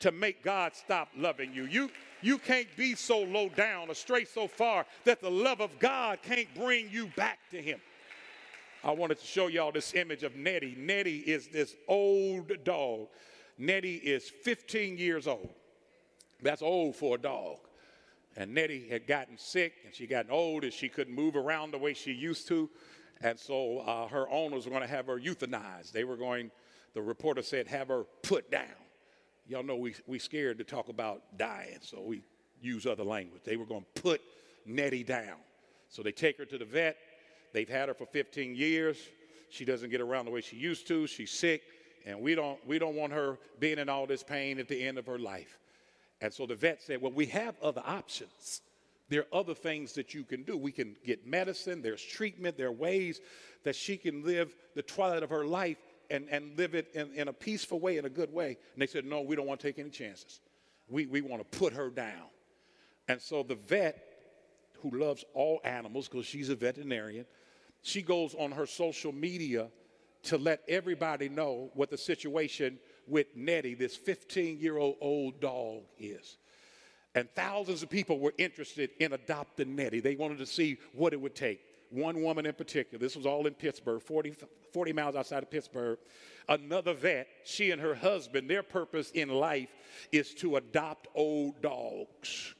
to 0.00 0.12
make 0.12 0.42
God 0.42 0.74
stop 0.74 1.08
loving 1.16 1.52
you. 1.52 1.64
You, 1.64 1.90
you 2.22 2.38
can't 2.38 2.68
be 2.76 2.94
so 2.94 3.20
low 3.20 3.48
down 3.48 3.90
or 3.90 3.94
stray 3.94 4.24
so 4.24 4.48
far 4.48 4.86
that 5.04 5.20
the 5.20 5.30
love 5.30 5.60
of 5.60 5.78
God 5.78 6.20
can't 6.22 6.48
bring 6.54 6.90
you 6.90 7.08
back 7.16 7.38
to 7.50 7.60
Him. 7.60 7.80
I 8.82 8.92
wanted 8.92 9.20
to 9.20 9.26
show 9.26 9.48
y'all 9.48 9.72
this 9.72 9.94
image 9.94 10.22
of 10.22 10.36
Nettie. 10.36 10.74
Nettie 10.78 11.18
is 11.18 11.48
this 11.48 11.76
old 11.86 12.52
dog 12.64 13.08
Nettie 13.60 13.96
is 13.96 14.26
15 14.26 14.96
years 14.96 15.26
old. 15.26 15.50
That's 16.42 16.62
old 16.62 16.96
for 16.96 17.16
a 17.16 17.18
dog. 17.18 17.58
And 18.34 18.54
Nettie 18.54 18.88
had 18.88 19.06
gotten 19.06 19.36
sick 19.36 19.74
and 19.84 19.94
she 19.94 20.06
gotten 20.06 20.30
old 20.30 20.64
and 20.64 20.72
she 20.72 20.88
couldn't 20.88 21.14
move 21.14 21.36
around 21.36 21.72
the 21.72 21.78
way 21.78 21.92
she 21.92 22.12
used 22.12 22.48
to. 22.48 22.70
And 23.20 23.38
so 23.38 23.80
uh, 23.80 24.08
her 24.08 24.26
owners 24.30 24.64
were 24.64 24.70
going 24.70 24.82
to 24.82 24.88
have 24.88 25.06
her 25.08 25.20
euthanized. 25.20 25.92
They 25.92 26.04
were 26.04 26.16
going, 26.16 26.50
the 26.94 27.02
reporter 27.02 27.42
said, 27.42 27.66
have 27.66 27.88
her 27.88 28.04
put 28.22 28.50
down. 28.50 28.64
Y'all 29.46 29.62
know 29.62 29.76
we, 29.76 29.94
we 30.06 30.18
scared 30.18 30.56
to 30.56 30.64
talk 30.64 30.88
about 30.88 31.36
dying, 31.36 31.80
so 31.82 32.00
we 32.00 32.22
use 32.62 32.86
other 32.86 33.04
language. 33.04 33.42
They 33.44 33.56
were 33.56 33.66
going 33.66 33.84
to 33.94 34.02
put 34.02 34.22
Nettie 34.64 35.04
down. 35.04 35.36
So 35.90 36.02
they 36.02 36.12
take 36.12 36.38
her 36.38 36.46
to 36.46 36.56
the 36.56 36.64
vet. 36.64 36.96
They've 37.52 37.68
had 37.68 37.88
her 37.88 37.94
for 37.94 38.06
15 38.06 38.54
years. 38.54 38.96
She 39.50 39.66
doesn't 39.66 39.90
get 39.90 40.00
around 40.00 40.24
the 40.24 40.30
way 40.30 40.40
she 40.40 40.56
used 40.56 40.86
to. 40.86 41.06
She's 41.06 41.30
sick 41.30 41.62
and 42.06 42.20
we 42.20 42.34
don't 42.34 42.58
we 42.66 42.78
don't 42.78 42.94
want 42.94 43.12
her 43.12 43.38
being 43.58 43.78
in 43.78 43.88
all 43.88 44.06
this 44.06 44.22
pain 44.22 44.58
at 44.58 44.68
the 44.68 44.82
end 44.82 44.98
of 44.98 45.06
her 45.06 45.18
life. 45.18 45.58
And 46.20 46.32
so 46.32 46.46
the 46.46 46.54
vet 46.54 46.82
said, 46.82 47.00
"Well, 47.00 47.12
we 47.12 47.26
have 47.26 47.56
other 47.62 47.82
options. 47.84 48.62
There 49.08 49.22
are 49.22 49.40
other 49.40 49.54
things 49.54 49.92
that 49.94 50.14
you 50.14 50.22
can 50.22 50.44
do. 50.44 50.56
We 50.56 50.72
can 50.72 50.96
get 51.04 51.26
medicine. 51.26 51.82
There's 51.82 52.02
treatment. 52.02 52.56
There 52.56 52.68
are 52.68 52.72
ways 52.72 53.20
that 53.64 53.74
she 53.74 53.96
can 53.96 54.24
live 54.24 54.54
the 54.74 54.82
twilight 54.82 55.22
of 55.22 55.30
her 55.30 55.44
life 55.44 55.78
and, 56.10 56.28
and 56.30 56.56
live 56.56 56.74
it 56.74 56.88
in, 56.94 57.12
in 57.14 57.28
a 57.28 57.32
peaceful 57.32 57.80
way, 57.80 57.98
in 57.98 58.04
a 58.04 58.10
good 58.10 58.32
way." 58.32 58.56
And 58.74 58.82
they 58.82 58.86
said, 58.86 59.04
"No, 59.04 59.20
we 59.20 59.36
don't 59.36 59.46
want 59.46 59.60
to 59.60 59.66
take 59.66 59.78
any 59.78 59.90
chances. 59.90 60.40
We 60.88 61.06
we 61.06 61.20
want 61.20 61.50
to 61.50 61.58
put 61.58 61.72
her 61.72 61.90
down." 61.90 62.28
And 63.08 63.20
so 63.20 63.42
the 63.42 63.56
vet, 63.56 64.04
who 64.82 64.96
loves 64.96 65.24
all 65.34 65.60
animals 65.64 66.08
because 66.08 66.26
she's 66.26 66.48
a 66.48 66.54
veterinarian, 66.54 67.26
she 67.82 68.02
goes 68.02 68.34
on 68.34 68.52
her 68.52 68.66
social 68.66 69.12
media 69.12 69.68
to 70.24 70.38
let 70.38 70.62
everybody 70.68 71.28
know 71.28 71.70
what 71.74 71.90
the 71.90 71.98
situation 71.98 72.78
with 73.06 73.26
Nettie, 73.34 73.74
this 73.74 73.96
15 73.96 74.58
year 74.60 74.78
old 74.78 74.96
old 75.00 75.40
dog, 75.40 75.82
is. 75.98 76.36
And 77.14 77.28
thousands 77.34 77.82
of 77.82 77.90
people 77.90 78.20
were 78.20 78.34
interested 78.38 78.90
in 79.00 79.12
adopting 79.12 79.74
Nettie. 79.74 80.00
They 80.00 80.14
wanted 80.14 80.38
to 80.38 80.46
see 80.46 80.78
what 80.92 81.12
it 81.12 81.20
would 81.20 81.34
take. 81.34 81.60
One 81.90 82.22
woman 82.22 82.46
in 82.46 82.54
particular, 82.54 83.00
this 83.00 83.16
was 83.16 83.26
all 83.26 83.48
in 83.48 83.54
Pittsburgh, 83.54 84.00
40, 84.00 84.34
40 84.72 84.92
miles 84.92 85.16
outside 85.16 85.42
of 85.42 85.50
Pittsburgh. 85.50 85.98
Another 86.48 86.94
vet, 86.94 87.26
she 87.44 87.72
and 87.72 87.80
her 87.82 87.96
husband, 87.96 88.48
their 88.48 88.62
purpose 88.62 89.10
in 89.10 89.28
life 89.28 89.70
is 90.12 90.32
to 90.34 90.56
adopt 90.56 91.08
old 91.16 91.60
dogs. 91.60 92.54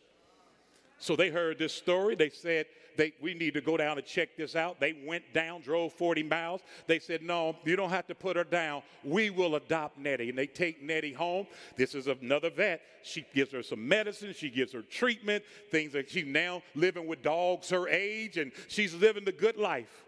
So 0.99 1.14
they 1.14 1.31
heard 1.31 1.59
this 1.59 1.73
story. 1.73 2.16
They 2.16 2.31
said, 2.31 2.66
they, 3.01 3.15
we 3.19 3.33
need 3.33 3.55
to 3.55 3.63
go 3.63 3.79
down 3.79 3.97
and 3.97 4.07
check 4.07 4.37
this 4.37 4.55
out. 4.55 4.79
They 4.79 4.95
went 5.07 5.33
down, 5.33 5.63
drove 5.63 5.95
40 5.95 6.23
miles. 6.25 6.61
They 6.87 6.99
said, 6.99 7.23
no, 7.23 7.57
you 7.65 7.75
don't 7.75 7.89
have 7.89 8.07
to 8.09 8.15
put 8.15 8.37
her 8.37 8.45
down. 8.45 8.83
We 9.03 9.31
will 9.31 9.55
adopt 9.55 9.99
Nettie. 9.99 10.29
And 10.29 10.37
they 10.37 10.47
take 10.47 10.83
Nettie 10.83 11.15
home. 11.15 11.47
This 11.77 11.95
is 11.95 12.09
another 12.09 12.51
vet. 12.51 12.83
She 13.03 13.25
gives 13.35 13.53
her 13.53 13.63
some 13.63 13.89
medicine. 13.89 14.35
She 14.37 14.51
gives 14.51 14.75
her 14.75 14.83
treatment. 14.83 15.45
Things 15.71 15.95
that 15.95 16.11
she's 16.11 16.27
now 16.27 16.63
living 16.75 17.07
with 17.07 17.23
dogs 17.23 17.71
her 17.71 17.89
age, 17.89 18.37
and 18.37 18.53
she's 18.69 18.95
living 18.95 19.25
the 19.25 19.33
good 19.33 19.57
life. 19.57 20.05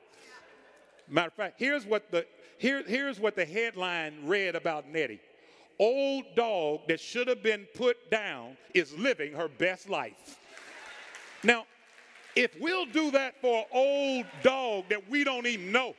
Matter 1.09 1.29
of 1.29 1.33
fact, 1.33 1.55
here's 1.59 1.87
what 1.87 2.11
the, 2.11 2.27
here, 2.59 2.83
here's 2.87 3.19
what 3.19 3.37
the 3.37 3.47
headline 3.47 4.19
read 4.27 4.55
about 4.55 4.87
Nettie. 4.87 5.21
Old 5.79 6.25
dog 6.37 6.81
that 6.89 7.01
should 7.01 7.27
have 7.29 7.43
been 7.43 7.67
put 7.75 8.11
down 8.11 8.59
is 8.75 8.93
living 8.99 9.33
her 9.33 9.49
best 9.49 9.89
life. 9.89 10.39
Now, 11.43 11.65
if 12.35 12.59
we'll 12.61 12.87
do 12.87 13.11
that 13.13 13.41
for 13.41 13.61
an 13.61 13.65
old 13.73 14.27
dog 14.43 14.85
that 14.89 15.09
we 15.11 15.25
don't 15.25 15.47
even 15.47 15.73
know, 15.73 15.95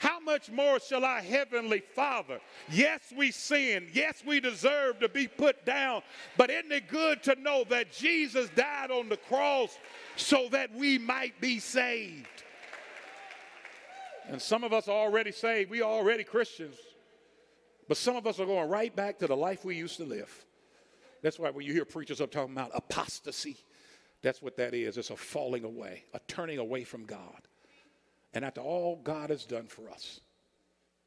how 0.00 0.20
much 0.20 0.50
more 0.50 0.78
shall 0.78 1.04
our 1.04 1.20
heavenly 1.20 1.82
Father? 1.94 2.38
Yes, 2.70 3.00
we 3.16 3.32
sin. 3.32 3.88
Yes, 3.92 4.22
we 4.24 4.38
deserve 4.38 5.00
to 5.00 5.08
be 5.08 5.26
put 5.26 5.64
down. 5.64 6.02
But 6.36 6.50
isn't 6.50 6.70
it 6.70 6.88
good 6.88 7.22
to 7.24 7.34
know 7.34 7.64
that 7.68 7.92
Jesus 7.92 8.48
died 8.50 8.92
on 8.92 9.08
the 9.08 9.16
cross 9.16 9.76
so 10.16 10.48
that 10.50 10.72
we 10.72 10.98
might 10.98 11.40
be 11.40 11.58
saved? 11.58 12.44
And 14.28 14.40
some 14.40 14.62
of 14.62 14.72
us 14.72 14.86
are 14.88 14.96
already 14.96 15.32
saved. 15.32 15.70
We 15.70 15.82
are 15.82 15.90
already 15.90 16.22
Christians. 16.22 16.76
But 17.88 17.96
some 17.96 18.14
of 18.14 18.26
us 18.26 18.38
are 18.38 18.46
going 18.46 18.68
right 18.68 18.94
back 18.94 19.18
to 19.18 19.26
the 19.26 19.36
life 19.36 19.64
we 19.64 19.74
used 19.74 19.96
to 19.96 20.04
live. 20.04 20.44
That's 21.22 21.38
why 21.38 21.50
when 21.50 21.66
you 21.66 21.72
hear 21.72 21.84
preachers 21.84 22.20
up 22.20 22.30
talking 22.30 22.52
about 22.52 22.70
apostasy, 22.74 23.56
that's 24.22 24.42
what 24.42 24.56
that 24.56 24.74
is. 24.74 24.96
It's 24.96 25.10
a 25.10 25.16
falling 25.16 25.64
away, 25.64 26.04
a 26.12 26.20
turning 26.26 26.58
away 26.58 26.84
from 26.84 27.04
God. 27.04 27.48
And 28.34 28.44
after 28.44 28.60
all 28.60 29.00
God 29.02 29.30
has 29.30 29.44
done 29.44 29.66
for 29.66 29.88
us, 29.90 30.20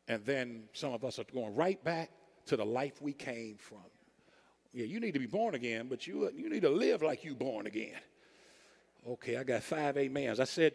and 0.07 0.25
then 0.25 0.63
some 0.73 0.93
of 0.93 1.03
us 1.03 1.19
are 1.19 1.25
going 1.25 1.55
right 1.55 1.81
back 1.83 2.09
to 2.47 2.57
the 2.57 2.65
life 2.65 3.01
we 3.01 3.13
came 3.13 3.57
from. 3.57 3.79
Yeah, 4.73 4.85
you 4.85 4.99
need 4.99 5.13
to 5.13 5.19
be 5.19 5.27
born 5.27 5.55
again, 5.55 5.87
but 5.89 6.07
you, 6.07 6.29
you 6.35 6.49
need 6.49 6.61
to 6.61 6.69
live 6.69 7.01
like 7.01 7.23
you 7.23 7.35
born 7.35 7.67
again. 7.67 7.99
Okay, 9.07 9.37
I 9.37 9.43
got 9.43 9.63
five 9.63 9.97
amens. 9.97 10.39
I 10.39 10.45
said, 10.45 10.73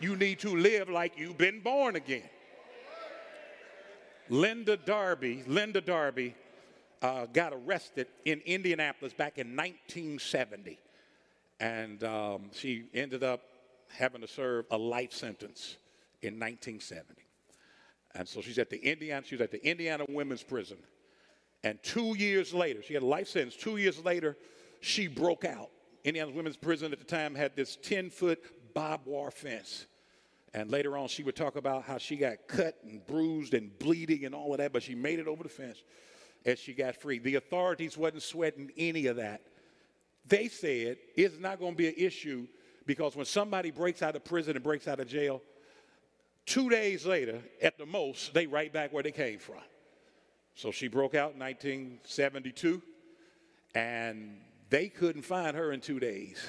you 0.00 0.16
need 0.16 0.40
to 0.40 0.50
live 0.50 0.88
like 0.88 1.16
you've 1.16 1.38
been 1.38 1.60
born 1.60 1.96
again. 1.96 2.28
Linda 4.28 4.76
Darby, 4.76 5.44
Linda 5.46 5.80
Darby 5.80 6.34
uh, 7.02 7.26
got 7.26 7.52
arrested 7.52 8.06
in 8.24 8.40
Indianapolis 8.46 9.12
back 9.12 9.38
in 9.38 9.56
1970. 9.56 10.78
And 11.60 12.02
um, 12.04 12.50
she 12.52 12.84
ended 12.94 13.22
up 13.22 13.42
having 13.88 14.20
to 14.20 14.28
serve 14.28 14.66
a 14.70 14.78
life 14.78 15.12
sentence 15.12 15.76
in 16.22 16.34
1970. 16.34 17.22
And 18.14 18.28
so 18.28 18.40
she's 18.40 18.58
at 18.58 18.70
the 18.70 18.78
Indiana, 18.78 19.24
she 19.26 19.34
was 19.34 19.42
at 19.42 19.50
the 19.50 19.64
Indiana 19.66 20.04
Women's 20.08 20.42
Prison. 20.42 20.78
And 21.64 21.82
two 21.82 22.16
years 22.16 22.54
later, 22.54 22.82
she 22.82 22.94
had 22.94 23.02
a 23.02 23.06
life 23.06 23.28
sentence. 23.28 23.56
Two 23.56 23.76
years 23.76 24.04
later, 24.04 24.36
she 24.80 25.06
broke 25.06 25.44
out. 25.44 25.70
Indiana 26.04 26.32
Women's 26.32 26.56
Prison 26.56 26.92
at 26.92 26.98
the 26.98 27.04
time 27.04 27.34
had 27.34 27.54
this 27.54 27.76
10 27.82 28.10
foot 28.10 28.40
barbed 28.74 29.06
wire 29.06 29.30
fence. 29.30 29.86
And 30.54 30.70
later 30.70 30.96
on, 30.98 31.08
she 31.08 31.22
would 31.22 31.36
talk 31.36 31.56
about 31.56 31.84
how 31.84 31.98
she 31.98 32.16
got 32.16 32.46
cut 32.46 32.76
and 32.84 33.04
bruised 33.06 33.54
and 33.54 33.76
bleeding 33.78 34.24
and 34.24 34.34
all 34.34 34.52
of 34.52 34.58
that, 34.58 34.72
but 34.72 34.82
she 34.82 34.94
made 34.94 35.18
it 35.18 35.26
over 35.26 35.42
the 35.42 35.48
fence 35.48 35.82
as 36.44 36.58
she 36.58 36.72
got 36.72 36.96
free. 36.96 37.18
The 37.18 37.36
authorities 37.36 37.96
wasn't 37.96 38.22
sweating 38.22 38.70
any 38.76 39.06
of 39.06 39.16
that. 39.16 39.42
They 40.26 40.48
said 40.48 40.98
it's 41.16 41.38
not 41.38 41.58
going 41.58 41.72
to 41.72 41.76
be 41.76 41.88
an 41.88 41.94
issue 41.96 42.46
because 42.86 43.16
when 43.16 43.26
somebody 43.26 43.70
breaks 43.70 44.02
out 44.02 44.16
of 44.16 44.24
prison 44.24 44.56
and 44.56 44.64
breaks 44.64 44.88
out 44.88 45.00
of 45.00 45.08
jail, 45.08 45.42
two 46.46 46.68
days 46.68 47.06
later, 47.06 47.40
at 47.60 47.78
the 47.78 47.86
most, 47.86 48.34
they 48.34 48.46
right 48.46 48.72
back 48.72 48.92
where 48.92 49.02
they 49.02 49.12
came 49.12 49.38
from. 49.38 49.62
So 50.54 50.70
she 50.70 50.88
broke 50.88 51.14
out 51.14 51.32
in 51.32 51.38
1972, 51.40 52.82
and 53.74 54.36
they 54.68 54.88
couldn't 54.88 55.22
find 55.22 55.56
her 55.56 55.72
in 55.72 55.80
two 55.80 55.98
days. 55.98 56.44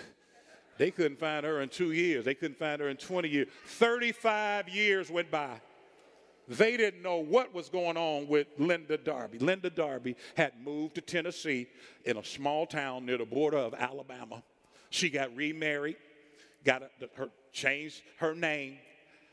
They 0.77 0.91
couldn't 0.91 1.19
find 1.19 1.45
her 1.45 1.61
in 1.61 1.69
two 1.69 1.91
years. 1.91 2.25
They 2.25 2.33
couldn't 2.33 2.57
find 2.57 2.81
her 2.81 2.89
in 2.89 2.97
20 2.97 3.29
years. 3.29 3.47
35 3.65 4.69
years 4.69 5.09
went 5.11 5.29
by. 5.29 5.61
They 6.47 6.75
didn't 6.75 7.01
know 7.01 7.17
what 7.17 7.53
was 7.53 7.69
going 7.69 7.95
on 7.95 8.27
with 8.27 8.47
Linda 8.57 8.97
Darby. 8.97 9.39
Linda 9.39 9.69
Darby 9.69 10.15
had 10.35 10.53
moved 10.63 10.95
to 10.95 11.01
Tennessee 11.01 11.67
in 12.05 12.17
a 12.17 12.23
small 12.23 12.65
town 12.65 13.05
near 13.05 13.17
the 13.17 13.25
border 13.25 13.57
of 13.57 13.73
Alabama. 13.73 14.43
She 14.89 15.09
got 15.09 15.35
remarried, 15.35 15.95
got 16.65 16.83
her, 17.15 17.29
changed 17.53 18.01
her 18.17 18.35
name, 18.35 18.77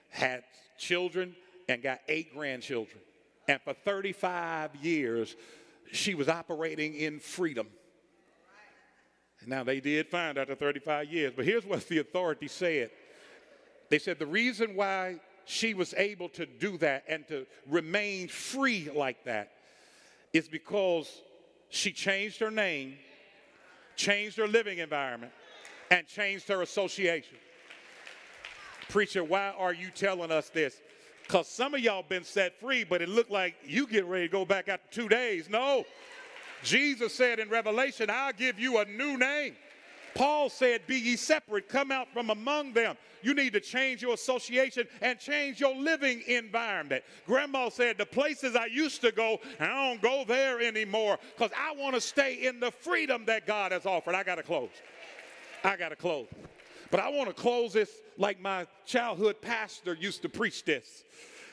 had 0.08 0.44
children, 0.78 1.34
and 1.68 1.82
got 1.82 2.00
eight 2.08 2.32
grandchildren. 2.32 3.00
And 3.48 3.60
for 3.62 3.74
35 3.74 4.76
years, 4.76 5.34
she 5.92 6.14
was 6.14 6.28
operating 6.28 6.94
in 6.94 7.18
freedom. 7.18 7.66
Now, 9.46 9.64
they 9.64 9.80
did 9.80 10.08
find 10.08 10.38
after 10.38 10.54
35 10.54 11.08
years, 11.08 11.32
but 11.34 11.44
here's 11.44 11.64
what 11.64 11.86
the 11.88 11.98
authority 11.98 12.46
said. 12.46 12.90
They 13.88 13.98
said 13.98 14.18
the 14.18 14.26
reason 14.26 14.76
why 14.76 15.18
she 15.50 15.74
was 15.74 15.94
able 15.94 16.28
to 16.28 16.46
do 16.46 16.78
that 16.78 17.02
and 17.08 17.26
to 17.26 17.44
remain 17.66 18.28
free 18.28 18.88
like 18.94 19.24
that 19.24 19.50
is 20.32 20.48
because 20.48 21.22
she 21.70 21.90
changed 21.90 22.38
her 22.38 22.52
name, 22.52 22.94
changed 23.96 24.36
her 24.36 24.46
living 24.46 24.78
environment, 24.78 25.32
and 25.90 26.06
changed 26.06 26.46
her 26.46 26.62
association. 26.62 27.36
Preacher, 28.90 29.24
why 29.24 29.52
are 29.58 29.74
you 29.74 29.90
telling 29.90 30.30
us 30.30 30.50
this? 30.50 30.80
Because 31.26 31.48
some 31.48 31.74
of 31.74 31.80
y'all 31.80 32.04
been 32.08 32.24
set 32.24 32.60
free, 32.60 32.84
but 32.84 33.02
it 33.02 33.08
looked 33.08 33.32
like 33.32 33.56
you 33.66 33.88
getting 33.88 34.08
ready 34.08 34.28
to 34.28 34.32
go 34.32 34.44
back 34.44 34.68
after 34.68 34.86
two 34.92 35.08
days. 35.08 35.50
No. 35.50 35.84
Jesus 36.62 37.12
said 37.12 37.40
in 37.40 37.48
Revelation, 37.48 38.08
I'll 38.08 38.32
give 38.32 38.60
you 38.60 38.78
a 38.78 38.84
new 38.84 39.16
name. 39.16 39.56
Paul 40.14 40.48
said, 40.48 40.86
Be 40.86 40.96
ye 40.96 41.16
separate, 41.16 41.68
come 41.68 41.90
out 41.90 42.12
from 42.12 42.30
among 42.30 42.72
them. 42.72 42.96
You 43.22 43.34
need 43.34 43.52
to 43.52 43.60
change 43.60 44.02
your 44.02 44.14
association 44.14 44.86
and 45.00 45.18
change 45.18 45.60
your 45.60 45.74
living 45.74 46.22
environment. 46.26 47.04
Grandma 47.26 47.68
said, 47.68 47.98
The 47.98 48.06
places 48.06 48.56
I 48.56 48.66
used 48.66 49.00
to 49.02 49.12
go, 49.12 49.38
I 49.58 49.66
don't 49.66 50.00
go 50.00 50.24
there 50.26 50.60
anymore 50.60 51.18
because 51.36 51.50
I 51.56 51.74
want 51.74 51.94
to 51.94 52.00
stay 52.00 52.46
in 52.46 52.60
the 52.60 52.70
freedom 52.70 53.24
that 53.26 53.46
God 53.46 53.72
has 53.72 53.86
offered. 53.86 54.14
I 54.14 54.22
got 54.22 54.36
to 54.36 54.42
close. 54.42 54.70
I 55.64 55.76
got 55.76 55.90
to 55.90 55.96
close. 55.96 56.26
But 56.90 57.00
I 57.00 57.08
want 57.10 57.28
to 57.28 57.34
close 57.34 57.72
this 57.72 57.90
like 58.18 58.40
my 58.40 58.66
childhood 58.86 59.40
pastor 59.40 59.94
used 59.94 60.22
to 60.22 60.28
preach 60.28 60.64
this. 60.64 61.04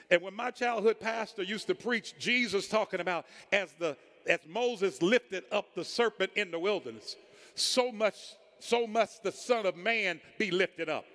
And 0.09 0.21
when 0.21 0.33
my 0.33 0.51
childhood 0.51 0.99
pastor 0.99 1.43
used 1.43 1.67
to 1.67 1.75
preach 1.75 2.15
Jesus 2.17 2.67
talking 2.67 3.01
about 3.01 3.25
as 3.51 3.73
the 3.77 3.97
as 4.25 4.39
Moses 4.47 5.01
lifted 5.01 5.43
up 5.51 5.73
the 5.73 5.85
serpent 5.85 6.31
in 6.35 6.51
the 6.51 6.59
wilderness, 6.59 7.15
so 7.55 7.91
much 7.91 8.15
so 8.59 8.87
must 8.87 9.23
the 9.23 9.31
Son 9.31 9.65
of 9.65 9.75
Man 9.75 10.19
be 10.37 10.51
lifted 10.51 10.89
up. 10.89 11.05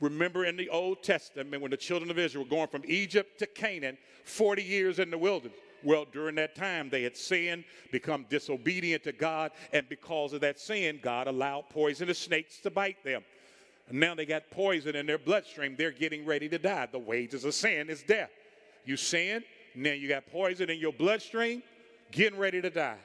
Remember 0.00 0.44
in 0.44 0.56
the 0.56 0.68
Old 0.68 1.02
Testament 1.02 1.62
when 1.62 1.70
the 1.70 1.76
children 1.76 2.10
of 2.10 2.18
Israel 2.18 2.44
were 2.44 2.50
going 2.50 2.68
from 2.68 2.82
Egypt 2.86 3.38
to 3.38 3.46
Canaan, 3.46 3.96
40 4.24 4.62
years 4.62 4.98
in 4.98 5.10
the 5.10 5.18
wilderness. 5.18 5.56
Well, 5.84 6.06
during 6.12 6.34
that 6.36 6.54
time, 6.54 6.90
they 6.90 7.02
had 7.02 7.16
sinned, 7.16 7.64
become 7.90 8.26
disobedient 8.28 9.04
to 9.04 9.12
God, 9.12 9.52
and 9.72 9.88
because 9.88 10.32
of 10.32 10.40
that 10.40 10.60
sin, 10.60 11.00
God 11.02 11.26
allowed 11.26 11.70
poisonous 11.70 12.18
snakes 12.18 12.58
to 12.60 12.70
bite 12.70 13.02
them. 13.04 13.22
And 13.88 13.98
now 13.98 14.14
they 14.14 14.26
got 14.26 14.50
poison 14.50 14.96
in 14.96 15.06
their 15.06 15.18
bloodstream. 15.18 15.76
They're 15.76 15.90
getting 15.90 16.24
ready 16.24 16.48
to 16.48 16.58
die. 16.58 16.88
The 16.90 16.98
wages 16.98 17.44
of 17.44 17.54
sin 17.54 17.90
is 17.90 18.02
death. 18.02 18.30
You 18.84 18.96
sin, 18.96 19.44
now 19.74 19.92
you 19.92 20.08
got 20.08 20.26
poison 20.26 20.70
in 20.70 20.78
your 20.78 20.92
bloodstream, 20.92 21.62
getting 22.10 22.38
ready 22.38 22.60
to 22.60 22.70
die. 22.70 22.98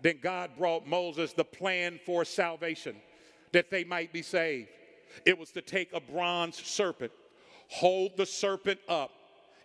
Then 0.00 0.18
God 0.22 0.50
brought 0.56 0.86
Moses 0.86 1.32
the 1.32 1.44
plan 1.44 1.98
for 2.04 2.24
salvation 2.24 2.96
that 3.56 3.70
they 3.70 3.84
might 3.84 4.12
be 4.12 4.20
saved. 4.20 4.68
It 5.24 5.38
was 5.38 5.50
to 5.52 5.62
take 5.62 5.90
a 5.94 6.00
bronze 6.00 6.56
serpent, 6.56 7.10
hold 7.70 8.14
the 8.18 8.26
serpent 8.26 8.78
up. 8.86 9.12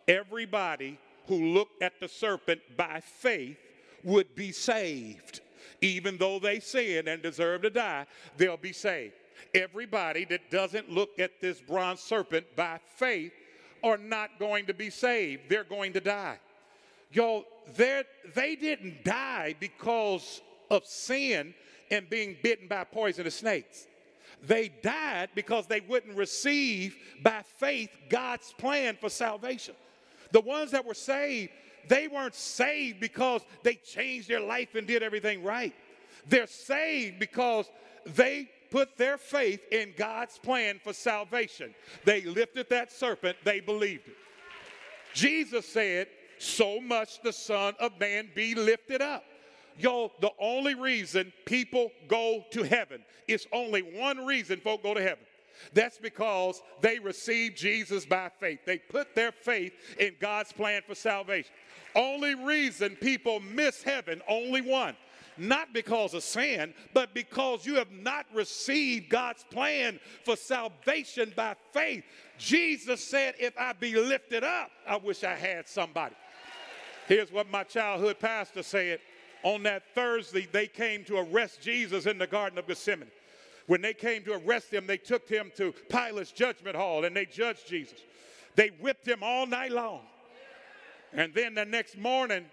Everybody 0.08 0.98
who 1.28 1.54
looked 1.54 1.84
at 1.84 2.00
the 2.00 2.08
serpent 2.08 2.62
by 2.78 3.02
faith 3.02 3.58
would 4.06 4.34
be 4.34 4.54
saved. 4.54 5.42
Even 5.82 6.16
though 6.16 6.40
they 6.40 6.62
sinned 6.62 7.10
and 7.10 7.22
deserve 7.22 7.64
to 7.64 7.70
die, 7.70 8.06
they'll 8.38 8.56
be 8.56 8.72
saved. 8.72 9.14
Everybody 9.54 10.24
that 10.24 10.50
doesn't 10.50 10.90
look 10.90 11.20
at 11.20 11.42
this 11.42 11.60
bronze 11.60 12.00
serpent 12.00 12.46
by 12.56 12.80
faith 12.96 13.34
are 13.84 13.98
not 13.98 14.40
going 14.40 14.68
to 14.68 14.74
be 14.74 14.90
saved. 14.90 15.50
They're 15.50 15.66
going 15.66 15.92
to 15.94 16.00
die. 16.00 16.40
Y'all, 17.12 17.44
they 17.76 18.56
didn't 18.56 19.04
die 19.04 19.54
because 19.60 20.40
of 20.70 20.86
sin 20.86 21.54
and 21.92 22.10
being 22.10 22.38
bitten 22.42 22.68
by 22.68 22.84
poisonous 22.84 23.36
snakes. 23.36 23.88
They 24.44 24.70
died 24.70 25.30
because 25.36 25.68
they 25.68 25.82
wouldn't 25.82 26.18
receive 26.18 26.96
by 27.22 27.44
faith 27.58 27.92
God's 28.10 28.54
plan 28.54 28.98
for 29.00 29.10
salvation. 29.10 29.76
The 30.32 30.42
ones 30.42 30.72
that 30.72 30.86
were 30.86 30.96
saved, 30.96 31.52
they 31.88 32.08
weren't 32.08 32.34
saved 32.34 33.00
because 33.00 33.42
they 33.64 33.76
changed 33.76 34.30
their 34.30 34.40
life 34.40 34.74
and 34.74 34.88
did 34.88 35.04
everything 35.04 35.44
right. 35.44 35.76
They're 36.28 36.48
saved 36.48 37.20
because 37.20 37.70
they 38.06 38.50
put 38.72 38.98
their 38.98 39.18
faith 39.18 39.62
in 39.72 39.94
God's 39.98 40.40
plan 40.40 40.80
for 40.84 40.94
salvation. 40.94 41.76
They 42.06 42.22
lifted 42.22 42.70
that 42.70 42.92
serpent, 42.92 43.38
they 43.44 43.60
believed 43.60 44.08
it. 44.08 44.16
Jesus 45.14 45.68
said, 45.68 46.08
So 46.40 46.80
much 46.80 47.22
the 47.22 47.34
Son 47.34 47.76
of 47.80 48.00
Man 48.00 48.30
be 48.34 48.56
lifted 48.56 49.02
up. 49.02 49.26
Yo, 49.78 50.12
the 50.20 50.32
only 50.40 50.76
reason 50.76 51.32
people 51.46 51.92
go 52.08 52.44
to 52.52 52.64
heaven, 52.64 53.04
it's 53.28 53.48
only 53.52 53.82
one 53.82 54.26
reason 54.26 54.60
folk 54.60 54.84
go 54.84 54.94
to 54.94 55.02
heaven. 55.02 55.26
That's 55.74 55.98
because 55.98 56.62
they 56.82 57.00
received 57.00 57.58
Jesus 57.58 58.06
by 58.06 58.30
faith. 58.40 58.60
They 58.66 58.78
put 58.78 59.16
their 59.16 59.32
faith 59.32 59.74
in 60.00 60.16
God's 60.20 60.52
plan 60.52 60.82
for 60.88 60.96
salvation. 60.96 61.52
Only 61.96 62.36
reason 62.36 62.96
people 62.96 63.40
miss 63.40 63.84
heaven, 63.84 64.22
only 64.28 64.62
one. 64.62 64.96
Not 65.38 65.74
because 65.74 66.14
of 66.14 66.24
sin, 66.24 66.74
but 66.94 67.14
because 67.14 67.66
you 67.66 67.76
have 67.76 67.92
not 67.92 68.26
received 68.34 69.10
God's 69.10 69.44
plan 69.46 70.00
for 70.26 70.36
salvation 70.36 71.32
by 71.36 71.56
faith. 71.72 72.04
Jesus 72.38 73.04
said, 73.04 73.36
If 73.40 73.58
I 73.58 73.74
be 73.74 73.96
lifted 73.96 74.44
up, 74.44 74.72
I 74.88 74.98
wish 74.98 75.24
I 75.24 75.36
had 75.36 75.68
somebody. 75.68 76.16
Here's 77.08 77.32
what 77.32 77.50
my 77.50 77.64
childhood 77.64 78.20
pastor 78.20 78.62
said 78.62 79.00
on 79.44 79.64
that 79.64 79.84
Thursday, 79.94 80.48
they 80.52 80.68
came 80.68 81.04
to 81.06 81.18
arrest 81.18 81.62
Jesus 81.62 82.06
in 82.06 82.18
the 82.18 82.28
Garden 82.28 82.60
of 82.60 82.68
Gethsemane. 82.68 83.12
When 83.68 83.82
they 83.82 83.94
came 83.94 84.24
to 84.24 84.34
arrest 84.34 84.74
him, 84.74 84.88
they 84.88 84.98
took 84.98 85.30
him 85.30 85.52
to 85.58 85.74
Pilate's 85.90 86.32
judgment 86.32 86.76
hall 86.76 87.06
and 87.06 87.16
they 87.16 87.26
judged 87.26 87.68
Jesus. 87.68 88.00
They 88.56 88.70
whipped 88.80 89.08
him 89.08 89.20
all 89.22 89.46
night 89.46 89.72
long. 89.72 90.02
And 91.14 91.34
then 91.34 91.56
the 91.56 91.66
next 91.66 91.98
morning, 91.98 92.46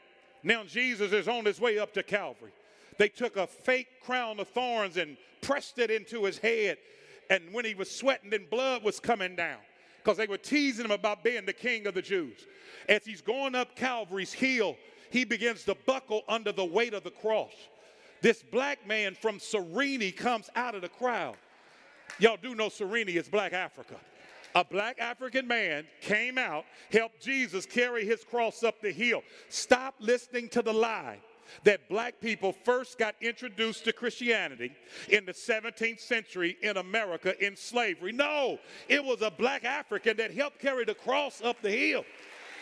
now 0.43 0.65
Jesus 0.65 1.13
is 1.13 1.29
on 1.29 1.45
his 1.45 1.61
way 1.61 1.79
up 1.79 1.93
to 1.95 2.03
Calvary. 2.03 2.53
They 2.99 3.09
took 3.09 3.37
a 3.37 3.47
fake 3.47 4.01
crown 4.03 4.41
of 4.41 4.49
thorns 4.49 4.97
and 4.97 5.17
pressed 5.41 5.79
it 5.79 5.91
into 5.91 6.25
his 6.25 6.39
head. 6.39 6.79
And 7.31 7.43
when 7.53 7.65
he 7.65 7.75
was 7.75 7.91
sweating, 7.91 8.31
then 8.31 8.47
blood 8.51 8.83
was 8.83 8.99
coming 9.01 9.37
down 9.37 9.59
because 10.03 10.17
they 10.17 10.27
were 10.27 10.39
teasing 10.39 10.85
him 10.85 10.91
about 10.91 11.23
being 11.23 11.45
the 11.45 11.53
king 11.53 11.87
of 11.87 11.95
the 11.95 12.03
Jews. 12.03 12.47
As 12.89 13.05
he's 13.05 13.21
going 13.21 13.55
up 13.55 13.77
Calvary's 13.77 14.33
hill, 14.33 14.77
he 15.11 15.25
begins 15.25 15.65
to 15.65 15.77
buckle 15.87 16.23
under 16.29 16.53
the 16.53 16.65
weight 16.65 16.95
of 16.95 17.05
the 17.05 17.11
cross. 17.11 17.53
This 18.21 18.43
black 18.43 18.87
man 18.87 19.15
from 19.15 19.39
Cyrene 19.39 20.13
comes 20.13 20.51
out 20.57 20.75
of 20.75 20.83
the 20.83 20.89
crowd. 20.89 21.37
Y'all 22.19 22.39
do 22.41 22.55
know 22.55 22.69
Cyrene 22.69 23.09
is 23.09 23.29
black 23.29 23.53
Africa. 23.53 23.95
A 24.55 24.65
black 24.65 24.99
African 24.99 25.47
man 25.47 25.87
came 26.01 26.39
out, 26.39 26.65
helped 26.91 27.21
Jesus 27.21 27.67
carry 27.67 28.05
his 28.05 28.25
cross 28.25 28.65
up 28.65 28.81
the 28.81 28.91
hill. 28.91 29.23
Stop 29.51 29.95
listening 30.01 30.49
to 30.51 30.63
the 30.63 30.73
lie 30.73 31.19
that 31.65 31.89
black 31.89 32.21
people 32.21 32.53
first 32.65 32.99
got 32.99 33.15
introduced 33.21 33.85
to 33.85 33.93
Christianity 33.93 34.73
in 35.09 35.25
the 35.25 35.33
17th 35.33 36.01
century 36.01 36.57
in 36.63 36.77
America 36.77 37.35
in 37.45 37.57
slavery. 37.57 38.13
No, 38.13 38.59
it 38.89 39.03
was 39.03 39.23
a 39.23 39.31
black 39.31 39.65
African 39.65 40.17
that 40.19 40.33
helped 40.33 40.59
carry 40.59 40.85
the 40.85 40.95
cross 40.95 41.43
up 41.43 41.61
the 41.63 41.71
hill. 41.71 42.05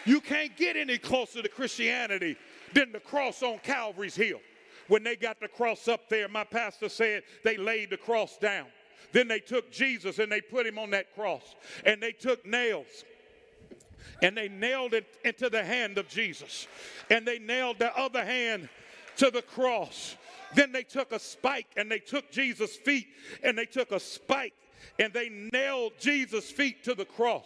You 0.06 0.20
can't 0.20 0.56
get 0.56 0.76
any 0.76 0.98
closer 0.98 1.42
to 1.42 1.48
Christianity 1.48 2.36
than 2.72 2.92
the 2.92 3.00
cross 3.00 3.42
on 3.42 3.58
Calvary's 3.58 4.14
hill. 4.14 4.40
When 4.88 5.02
they 5.02 5.16
got 5.16 5.40
the 5.40 5.48
cross 5.48 5.88
up 5.88 6.08
there, 6.08 6.28
my 6.28 6.44
pastor 6.44 6.88
said 6.88 7.24
they 7.42 7.56
laid 7.56 7.90
the 7.90 7.96
cross 7.96 8.38
down. 8.38 8.66
Then 9.12 9.28
they 9.28 9.40
took 9.40 9.70
Jesus 9.70 10.18
and 10.20 10.30
they 10.30 10.40
put 10.40 10.66
him 10.66 10.78
on 10.78 10.90
that 10.90 11.14
cross. 11.14 11.56
And 11.84 12.00
they 12.00 12.12
took 12.12 12.46
nails 12.46 13.04
and 14.22 14.36
they 14.36 14.48
nailed 14.48 14.94
it 14.94 15.06
into 15.24 15.50
the 15.50 15.64
hand 15.64 15.98
of 15.98 16.08
Jesus. 16.08 16.68
And 17.10 17.26
they 17.26 17.38
nailed 17.38 17.78
the 17.78 17.96
other 17.98 18.24
hand 18.24 18.68
to 19.16 19.30
the 19.30 19.42
cross. 19.42 20.16
Then 20.54 20.70
they 20.70 20.84
took 20.84 21.12
a 21.12 21.18
spike 21.18 21.66
and 21.76 21.90
they 21.90 21.98
took 21.98 22.30
Jesus' 22.30 22.76
feet 22.76 23.08
and 23.42 23.58
they 23.58 23.66
took 23.66 23.90
a 23.90 24.00
spike 24.00 24.54
and 24.98 25.12
they 25.12 25.28
nailed 25.28 25.92
Jesus' 25.98 26.50
feet 26.50 26.84
to 26.84 26.94
the 26.94 27.04
cross. 27.04 27.44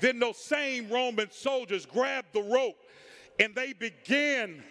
Then 0.00 0.18
those 0.18 0.38
same 0.38 0.88
Roman 0.88 1.30
soldiers 1.30 1.86
grabbed 1.86 2.32
the 2.32 2.42
rope 2.42 2.76
and 3.38 3.54
they 3.54 3.72
began 3.72 4.62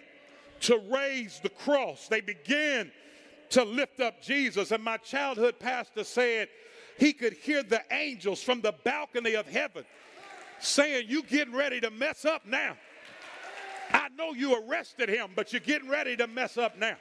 to 0.60 0.78
raise 0.90 1.40
the 1.40 1.48
cross. 1.48 2.08
They 2.08 2.20
began 2.20 2.90
to 3.50 3.64
lift 3.64 4.00
up 4.00 4.22
Jesus. 4.22 4.70
And 4.70 4.82
my 4.82 4.96
childhood 4.98 5.58
pastor 5.58 6.04
said 6.04 6.48
he 6.98 7.12
could 7.12 7.32
hear 7.32 7.62
the 7.62 7.82
angels 7.90 8.42
from 8.42 8.60
the 8.60 8.74
balcony 8.84 9.34
of 9.34 9.46
heaven 9.46 9.84
saying, 10.60 11.06
You 11.08 11.22
getting 11.22 11.54
ready 11.54 11.80
to 11.80 11.90
mess 11.90 12.24
up 12.24 12.46
now. 12.46 12.76
I 13.92 14.08
know 14.16 14.32
you 14.32 14.62
arrested 14.62 15.08
him, 15.08 15.30
but 15.34 15.52
you're 15.52 15.60
getting 15.60 15.88
ready 15.88 16.16
to 16.16 16.26
mess 16.26 16.56
up 16.56 16.78
now. 16.78 16.96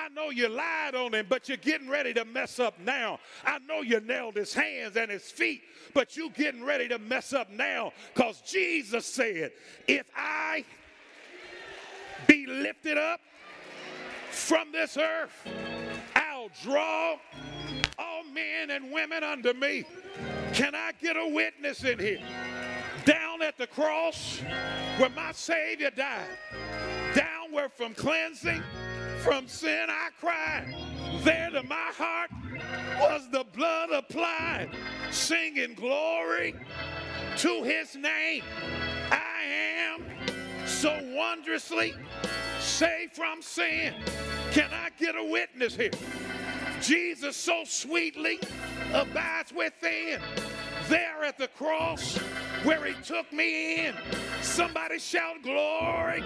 I 0.00 0.08
know 0.08 0.30
you 0.30 0.48
lied 0.48 0.94
on 0.94 1.14
him, 1.14 1.26
but 1.28 1.48
you're 1.48 1.58
getting 1.58 1.88
ready 1.88 2.14
to 2.14 2.24
mess 2.24 2.58
up 2.58 2.78
now. 2.80 3.18
I 3.44 3.58
know 3.58 3.82
you 3.82 4.00
nailed 4.00 4.36
his 4.36 4.54
hands 4.54 4.96
and 4.96 5.10
his 5.10 5.30
feet, 5.30 5.62
but 5.92 6.16
you're 6.16 6.30
getting 6.30 6.64
ready 6.64 6.88
to 6.88 6.98
mess 6.98 7.34
up 7.34 7.50
now 7.50 7.92
because 8.14 8.40
Jesus 8.40 9.04
said, 9.04 9.52
If 9.86 10.06
I 10.16 10.64
be 12.26 12.46
lifted 12.46 12.96
up 12.96 13.20
from 14.30 14.72
this 14.72 14.96
earth, 14.96 15.46
I'll 16.16 16.50
draw 16.62 17.16
all 17.98 18.24
men 18.32 18.70
and 18.70 18.90
women 18.90 19.22
unto 19.22 19.52
me. 19.52 19.84
Can 20.54 20.74
I 20.74 20.92
get 21.00 21.16
a 21.16 21.28
witness 21.28 21.84
in 21.84 21.98
here? 21.98 22.22
Down 23.04 23.42
at 23.42 23.58
the 23.58 23.66
cross 23.66 24.40
where 24.96 25.10
my 25.10 25.32
Savior 25.32 25.90
died, 25.90 26.26
downward 27.14 27.72
from 27.74 27.92
cleansing 27.94 28.62
from 29.20 29.46
sin 29.46 29.86
I 29.88 30.08
cried. 30.18 30.74
There 31.22 31.50
to 31.50 31.62
my 31.64 31.92
heart 31.94 32.30
was 32.98 33.28
the 33.30 33.44
blood 33.54 33.90
applied, 33.90 34.70
singing 35.10 35.74
glory 35.74 36.54
to 37.36 37.62
his 37.62 37.94
name. 37.94 38.42
I 39.10 39.42
am 39.76 40.04
so 40.66 40.98
wondrously 41.14 41.94
saved 42.60 43.14
from 43.14 43.42
sin. 43.42 43.92
Can 44.52 44.70
I 44.72 44.88
get 44.98 45.14
a 45.16 45.24
witness 45.24 45.76
here? 45.76 45.90
Jesus 46.80 47.36
so 47.36 47.64
sweetly 47.64 48.40
abides 48.94 49.52
within. 49.52 50.20
There 50.88 51.24
at 51.24 51.36
the 51.36 51.48
cross 51.48 52.16
where 52.64 52.84
he 52.86 52.94
took 53.02 53.30
me 53.32 53.86
in. 53.86 53.94
Somebody 54.40 54.98
shout 54.98 55.42
glory. 55.42 56.22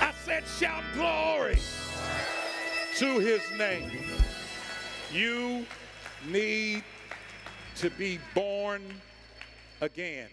I 0.00 0.12
said, 0.24 0.44
shout 0.58 0.84
glory 0.94 1.58
to 2.98 3.20
his 3.20 3.40
name. 3.56 3.92
You 5.12 5.64
need 6.28 6.82
to 7.76 7.90
be 7.90 8.18
born 8.34 8.82
again. 9.80 10.26